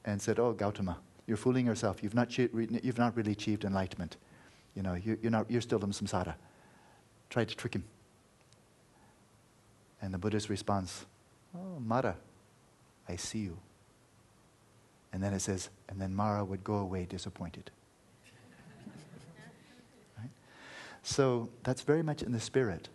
[0.05, 2.03] and said, Oh, Gautama, you're fooling yourself.
[2.03, 4.17] You've not, you've not really achieved enlightenment.
[4.75, 6.35] You know, you're, you're, not, you're still in samsara.
[7.31, 7.85] Tried to trick him.
[10.01, 11.05] And the Buddha's response,
[11.55, 12.17] Oh, Mara,
[13.09, 13.59] I see you.
[15.13, 17.71] And then it says, and then Mara would go away disappointed.
[20.19, 20.31] right?
[21.03, 22.89] So that's very much in the spirit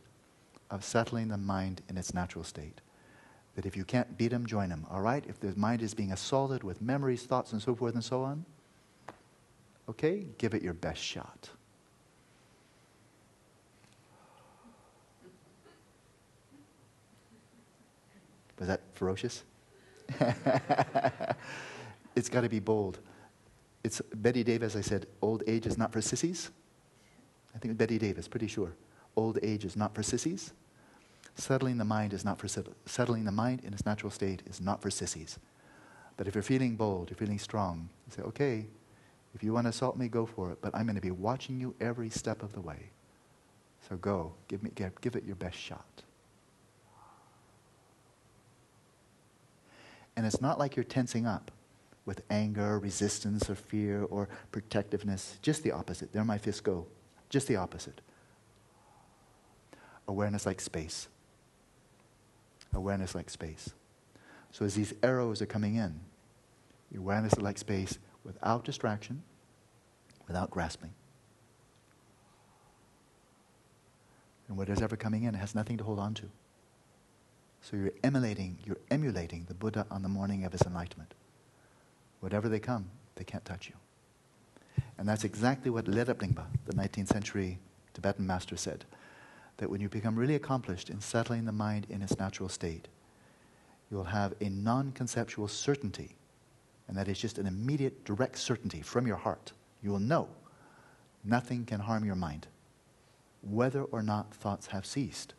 [0.69, 2.81] of settling the mind in its natural state.
[3.55, 4.85] That if you can't beat him, join him.
[4.89, 5.23] All right?
[5.27, 8.45] If the mind is being assaulted with memories, thoughts, and so forth and so on,
[9.89, 11.49] okay, give it your best shot.
[18.59, 19.43] Was that ferocious?
[22.15, 22.99] it's got to be bold.
[23.83, 26.51] It's Bette Davis, I said, old age is not for sissies.
[27.55, 28.73] I think Bette Davis, pretty sure.
[29.15, 30.53] Old age is not for sissies.
[31.35, 32.47] Settling the mind is not for
[32.85, 35.39] settling the mind in its natural state is not for sissies.
[36.15, 38.67] But if you're feeling bold, you're feeling strong, you say, okay,
[39.33, 40.59] if you want to assault me, go for it.
[40.61, 42.91] But I'm going to be watching you every step of the way.
[43.89, 46.03] So go, give, me, give, give it your best shot.
[50.15, 51.51] And it's not like you're tensing up
[52.05, 55.37] with anger, resistance, or fear, or protectiveness.
[55.41, 56.11] Just the opposite.
[56.11, 56.87] There my fists go.
[57.29, 58.01] Just the opposite.
[60.07, 61.07] Awareness like space.
[62.73, 63.69] Awareness like space.
[64.51, 65.99] So as these arrows are coming in,
[66.95, 69.23] awareness like space without distraction,
[70.27, 70.93] without grasping.
[74.47, 76.29] And whatever's ever coming in has nothing to hold on to.
[77.61, 81.13] So you're emulating, you're emulating the Buddha on the morning of his enlightenment.
[82.23, 83.75] Whatever they come, they can't touch you.
[84.97, 87.59] And that's exactly what Lerab Lingpa, the 19th century
[87.93, 88.85] Tibetan master, said.
[89.57, 92.87] That when you become really accomplished in settling the mind in its natural state,
[93.91, 96.15] you will have a non conceptual certainty,
[96.87, 99.51] and that is just an immediate, direct certainty from your heart.
[99.81, 100.29] You will know
[101.25, 102.47] nothing can harm your mind,
[103.41, 105.33] whether or not thoughts have ceased.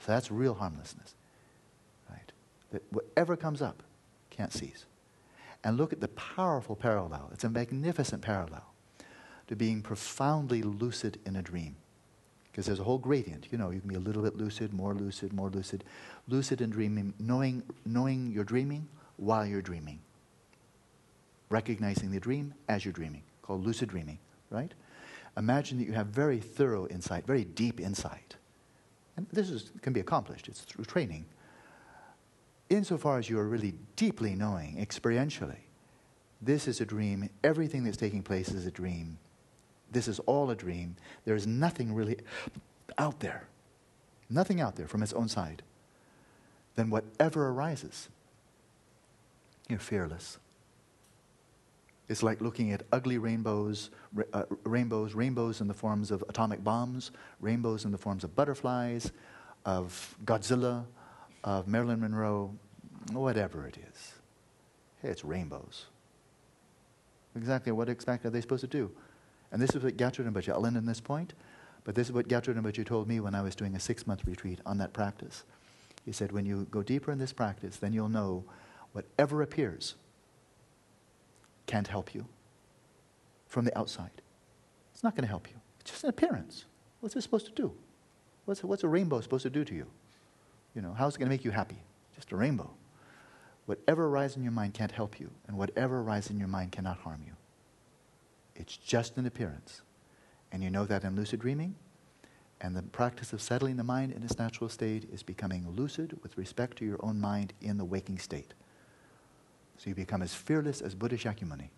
[0.00, 1.14] So that's real harmlessness.
[2.10, 2.32] Right?
[2.72, 3.84] That whatever comes up
[4.30, 4.86] can't cease.
[5.62, 7.30] And look at the powerful parallel.
[7.32, 8.64] It's a magnificent parallel
[9.48, 11.76] to being profoundly lucid in a dream.
[12.50, 13.48] Because there's a whole gradient.
[13.50, 15.84] You know, you can be a little bit lucid, more lucid, more lucid.
[16.28, 20.00] Lucid in dreaming, knowing, knowing you're dreaming while you're dreaming.
[21.50, 24.18] Recognizing the dream as you're dreaming, called lucid dreaming,
[24.50, 24.72] right?
[25.36, 28.36] Imagine that you have very thorough insight, very deep insight
[29.20, 31.26] and this is, can be accomplished, it's through training.
[32.70, 35.58] Insofar as you are really deeply knowing experientially,
[36.40, 39.18] this is a dream, everything that's taking place is a dream.
[39.90, 40.94] This is all a dream.
[41.24, 42.18] There is nothing really
[42.96, 43.48] out there,
[44.30, 45.62] nothing out there from its own side.
[46.76, 48.08] Then whatever arises,
[49.68, 50.38] you're fearless.
[52.08, 53.90] It's like looking at ugly rainbows,
[54.32, 57.10] uh, rainbows, rainbows in the forms of atomic bombs,
[57.40, 59.12] rainbows in the forms of butterflies,
[59.64, 60.84] of Godzilla,
[61.44, 62.54] of Marilyn Monroe,
[63.12, 64.12] whatever it is.
[65.02, 65.86] Hey, it's rainbows.
[67.36, 68.90] Exactly what exactly are they supposed to do?
[69.52, 71.34] And this is what Gyatrul Rinpoche, I'll end this point,
[71.84, 74.60] but this is what Gyatrul Rinpoche told me when I was doing a six-month retreat
[74.66, 75.44] on that practice.
[76.04, 78.44] He said, when you go deeper in this practice, then you'll know
[78.92, 79.94] whatever appears–
[81.66, 82.26] can't help you
[83.46, 84.22] from the outside.
[84.92, 85.54] It's not going to help you.
[85.80, 86.64] It's just an appearance.
[86.98, 87.72] What's it supposed to do?
[88.44, 89.86] What's, what's a rainbow supposed to do to you?
[90.74, 91.78] You know, how's it going to make you happy?
[92.14, 92.70] Just a rainbow.
[93.66, 96.98] Whatever arises in your mind can't help you, and whatever arises in your mind cannot
[96.98, 97.32] harm you.
[98.56, 99.82] It's just an appearance.
[100.52, 101.76] And you know that in lucid dreaming,
[102.60, 106.36] and the practice of settling the mind in its natural state is becoming lucid with
[106.36, 108.52] respect to your own mind in the waking state.
[109.78, 111.68] So you become as fearless as Buddha Shakyamuni.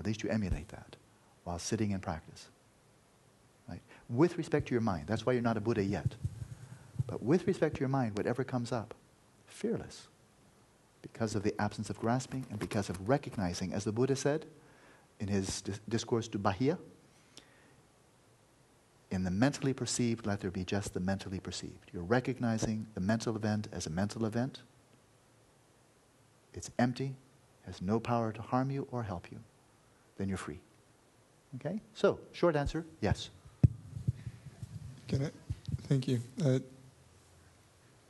[0.00, 0.96] At least you emulate that
[1.44, 2.48] while sitting in practice.
[3.68, 3.80] Right?
[4.08, 5.06] With respect to your mind.
[5.06, 6.16] That's why you're not a Buddha yet.
[7.08, 8.94] But with respect to your mind, whatever comes up,
[9.46, 10.06] fearless.
[11.02, 14.46] Because of the absence of grasping and because of recognizing, as the Buddha said
[15.18, 16.78] in his discourse to Bahiya,
[19.10, 21.90] in the mentally perceived, let there be just the mentally perceived.
[21.92, 24.60] You're recognizing the mental event as a mental event
[26.54, 27.14] it's empty,
[27.66, 29.38] has no power to harm you or help you,
[30.16, 30.58] then you're free.
[31.56, 31.80] Okay?
[31.94, 33.30] So, short answer yes.
[35.06, 35.30] Can I?
[35.82, 36.20] Thank you.
[36.44, 36.58] Uh,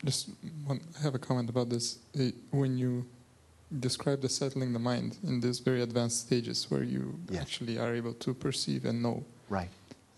[0.05, 0.29] just
[0.67, 1.99] one, I have a comment about this.
[2.19, 3.05] Uh, when you
[3.81, 7.41] describe the settling the mind in these very advanced stages where you Yes.
[7.43, 9.69] actually are able to perceive and know, Right.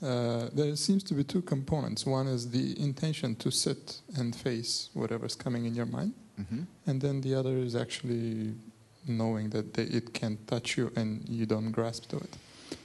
[0.03, 2.07] uh, there seems to be two components.
[2.07, 7.01] One is the intention to sit and face whatever's coming in your mind, hmm and
[7.01, 8.55] then the other is actually
[9.07, 12.37] knowing that they, it can touch you and you don't grasp to it.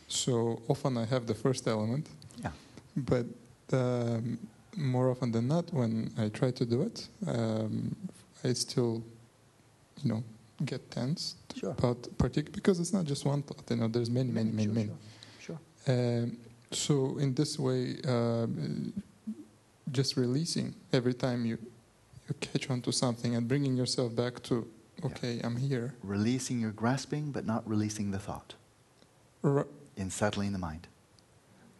[0.07, 2.07] So often I have the first element,
[2.43, 2.51] Yeah.
[2.95, 3.25] but
[3.73, 4.37] um,
[4.77, 7.95] more often than not, when I try to do it, um,
[8.43, 9.03] I still,
[10.03, 10.23] you know,
[10.63, 11.71] get tense Sure.
[11.71, 13.69] about partic because it's not just one thought.
[13.69, 14.91] You know, there's many, many, many, Sure, many.
[15.39, 15.59] Sure.
[15.85, 16.23] sure.
[16.23, 16.37] Um,
[16.71, 18.93] so in this way, um,
[19.91, 21.57] just releasing every time you
[22.27, 24.67] you catch on to something and bringing yourself back to,
[25.03, 25.93] okay, I'm here.
[26.01, 28.55] Releasing your grasping, but not releasing the thought.
[29.43, 30.87] R- in settling the mind.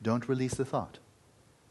[0.03, 0.99] Don't release the thought.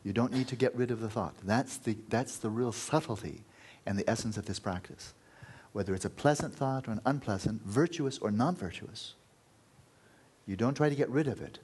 [0.05, 1.35] You don't need to get rid of the thought.
[1.43, 3.43] That's the, that's the real subtlety
[3.87, 5.15] and the essence of this practice.
[5.73, 9.15] Whether it's a pleasant thought or an unpleasant, virtuous or non virtuous,
[10.47, 11.59] you don't try to get rid of it.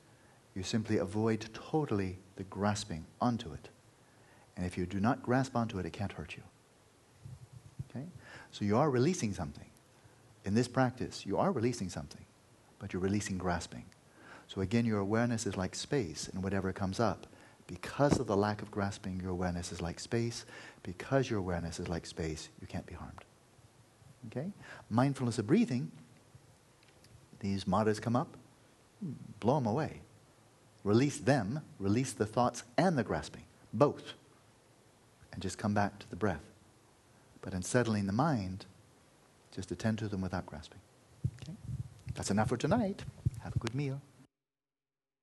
[0.54, 3.68] You simply avoid totally the grasping onto it.
[4.56, 6.42] And if you do not grasp onto it, it can't hurt you.
[7.90, 8.06] Okay?
[8.50, 9.66] So you are releasing something.
[10.44, 12.24] In this practice, you are releasing something,
[12.78, 13.84] but you're releasing grasping.
[14.48, 17.26] So again, your awareness is like space, and whatever comes up,
[17.70, 20.44] because of the lack of grasping, your awareness is like space.
[20.82, 23.24] Because your awareness is like space, you can't be harmed.
[24.26, 24.51] Okay?
[24.90, 25.92] Mindfulness of breathing,
[27.38, 28.36] these maras come up,
[29.38, 30.01] blow them away.
[30.82, 34.14] Release them, release the thoughts and the grasping, both,
[35.32, 36.42] and just come back to the breath.
[37.40, 38.66] But in settling the mind,
[39.55, 40.80] just attend to them without grasping.
[41.42, 41.56] Okay?
[42.14, 43.05] That's enough for tonight.
[43.44, 44.01] Have a good meal.